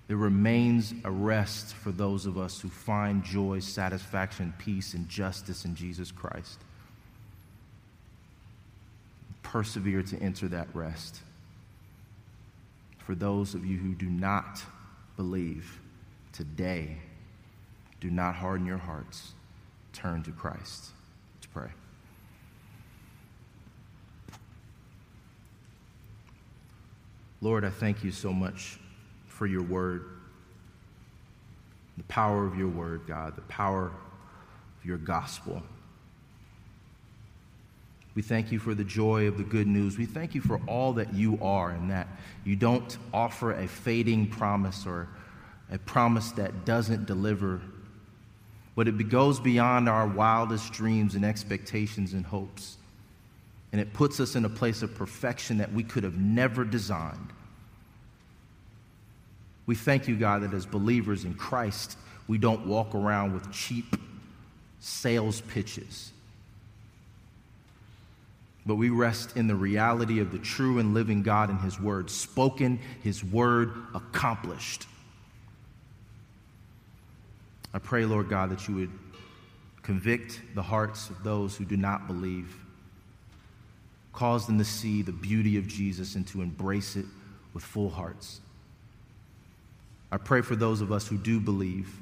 There 0.07 0.17
remains 0.17 0.93
a 1.05 1.11
rest 1.11 1.75
for 1.75 1.91
those 1.91 2.27
of 2.27 2.37
us 2.37 2.61
who 2.61 2.69
find 2.69 3.25
joy, 3.25 3.61
satisfaction, 3.61 4.53
peace, 4.59 4.95
and 4.95 5.09
justice 5.09 5.65
in 5.65 5.75
Jesus 5.75 6.11
Christ. 6.11 6.61
Persevere 9.43 10.03
to 10.03 10.19
enter 10.19 10.49
that 10.49 10.69
rest 10.75 11.21
for 13.05 13.15
those 13.15 13.55
of 13.55 13.67
you 13.67 13.77
who 13.77 13.95
do 13.95 14.07
not 14.07 14.63
believe 15.17 15.79
today, 16.33 16.97
do 18.01 18.11
not 18.11 18.35
harden 18.35 18.67
your 18.67 18.79
hearts. 18.79 19.33
Turn 19.93 20.23
to 20.23 20.33
Christ. 20.33 20.91
Let's 21.37 21.47
pray. 21.53 21.69
Lord, 27.41 27.65
I 27.65 27.71
thank 27.71 28.03
you 28.03 28.11
so 28.11 28.33
much 28.33 28.79
for 29.35 29.47
your 29.47 29.63
word, 29.63 30.05
the 31.97 32.05
power 32.05 32.47
of 32.47 32.57
your 32.57 32.69
word, 32.69 33.03
God, 33.07 33.37
the 33.37 33.43
power 33.43 33.87
of 33.87 34.85
your 34.85 34.97
gospel. 34.97 35.63
We 38.15 38.23
thank 38.23 38.53
you 38.53 38.61
for 38.61 38.75
the 38.75 38.85
joy 38.85 39.27
of 39.27 39.37
the 39.37 39.43
good 39.43 39.67
news. 39.67 39.99
We 39.99 40.07
thank 40.07 40.37
you 40.37 40.41
for 40.41 40.61
all 40.69 40.93
that 40.95 41.13
you 41.15 41.39
are 41.43 41.71
and 41.71 41.91
that 41.91 42.07
you 42.45 42.55
don't 42.55 42.97
offer 43.13 43.53
a 43.53 43.67
fading 43.67 44.29
promise 44.29 44.87
or 44.87 45.09
a 45.71 45.79
promise 45.79 46.31
that 46.33 46.65
doesn't 46.65 47.07
deliver, 47.07 47.61
but 48.77 48.87
it 48.87 49.09
goes 49.09 49.41
beyond 49.41 49.89
our 49.89 50.07
wildest 50.07 50.73
dreams 50.73 51.17
and 51.17 51.25
expectations 51.25 52.13
and 52.13 52.25
hopes. 52.25 52.77
And 53.73 53.81
it 53.81 53.93
puts 53.93 54.21
us 54.21 54.37
in 54.37 54.45
a 54.45 54.49
place 54.49 54.83
of 54.83 54.95
perfection 54.95 55.59
that 55.59 55.73
we 55.73 55.83
could 55.83 56.05
have 56.05 56.17
never 56.17 56.65
designed. 56.65 57.33
We 59.67 59.75
thank 59.75 60.09
you, 60.09 60.17
God, 60.17 60.43
that 60.43 60.53
as 60.53 60.67
believers 60.67 61.25
in 61.25 61.35
Christ, 61.35 61.97
we 62.29 62.39
don't 62.39 62.67
walk 62.67 62.95
around 62.95 63.33
with 63.33 63.51
cheap 63.53 63.97
sales 64.81 65.41
pitches 65.41 66.13
but 68.67 68.77
we 68.77 68.91
rest 68.91 69.37
in 69.37 69.47
the 69.47 69.55
reality 69.55 70.21
of 70.21 70.33
the 70.33 70.39
true 70.39 70.79
and 70.79 70.95
living 70.95 71.23
God 71.23 71.51
and 71.51 71.61
His 71.61 71.79
Word 71.79 72.09
spoken, 72.09 72.79
His 73.03 73.23
Word 73.23 73.73
accomplished. 73.95 74.87
I 77.75 77.79
pray, 77.79 78.05
Lord 78.05 78.29
God, 78.29 78.51
that 78.51 78.67
you 78.69 78.77
would 78.77 78.91
convict 79.83 80.41
the 80.55 80.63
hearts 80.63 81.11
of 81.11 81.23
those 81.23 81.57
who 81.57 81.65
do 81.65 81.77
not 81.77 82.07
believe, 82.07 82.57
cause 84.13 84.47
them 84.47 84.57
to 84.59 84.65
see 84.65 85.03
the 85.03 85.13
beauty 85.13 85.59
of 85.59 85.67
Jesus 85.67 86.15
and 86.15 86.27
to 86.29 86.41
embrace 86.41 86.97
it 86.97 87.05
with 87.53 87.63
full 87.63 87.91
hearts. 87.91 88.41
I 90.15 90.17
pray 90.17 90.43
for 90.43 90.55
those 90.55 90.81
of 90.81 90.93
us 90.93 91.09
who 91.09 91.19
do 91.19 91.41
believe 91.41 91.93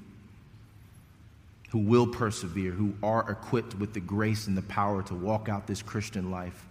who 1.72 1.78
will 1.78 2.06
persevere, 2.06 2.70
who 2.70 2.92
are 3.02 3.30
equipped 3.30 3.74
with 3.76 3.94
the 3.94 4.00
grace 4.00 4.46
and 4.46 4.54
the 4.54 4.62
power 4.62 5.02
to 5.02 5.14
walk 5.14 5.48
out 5.48 5.66
this 5.66 5.80
Christian 5.80 6.30
life. 6.30 6.66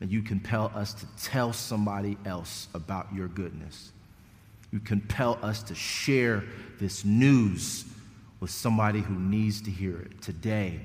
And 0.00 0.12
you 0.12 0.22
compel 0.22 0.70
us 0.72 0.94
to 0.94 1.06
tell 1.20 1.52
somebody 1.52 2.16
else 2.24 2.68
about 2.72 3.12
your 3.12 3.26
goodness. 3.26 3.90
You 4.70 4.78
compel 4.78 5.40
us 5.42 5.60
to 5.64 5.74
share 5.74 6.44
this 6.78 7.04
news 7.04 7.84
with 8.38 8.50
somebody 8.50 9.00
who 9.00 9.18
needs 9.18 9.60
to 9.62 9.70
hear 9.72 9.98
it. 9.98 10.22
Today, 10.22 10.78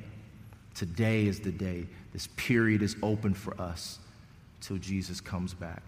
today 0.73 1.27
is 1.27 1.41
the 1.41 1.51
day. 1.51 1.85
This 2.11 2.25
period 2.37 2.81
is 2.81 2.95
open 3.03 3.35
for 3.35 3.53
us 3.61 3.99
till 4.61 4.77
Jesus 4.77 5.21
comes 5.21 5.53
back. 5.53 5.83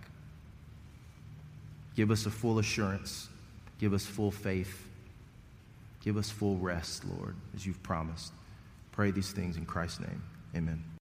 Give 1.96 2.12
us 2.12 2.26
a 2.26 2.32
full 2.32 2.60
assurance. 2.60 3.30
Give 3.80 3.94
us 3.94 4.06
full 4.06 4.32
faith. 4.32 4.88
Give 6.04 6.18
us 6.18 6.30
full 6.30 6.58
rest, 6.58 7.06
Lord, 7.06 7.36
as 7.56 7.66
you've 7.66 7.82
promised. 7.84 8.34
Pray 8.92 9.12
these 9.12 9.32
things 9.32 9.58
in 9.58 9.66
Christ's 9.66 10.02
name. 10.02 10.24
Amen. 10.56 10.93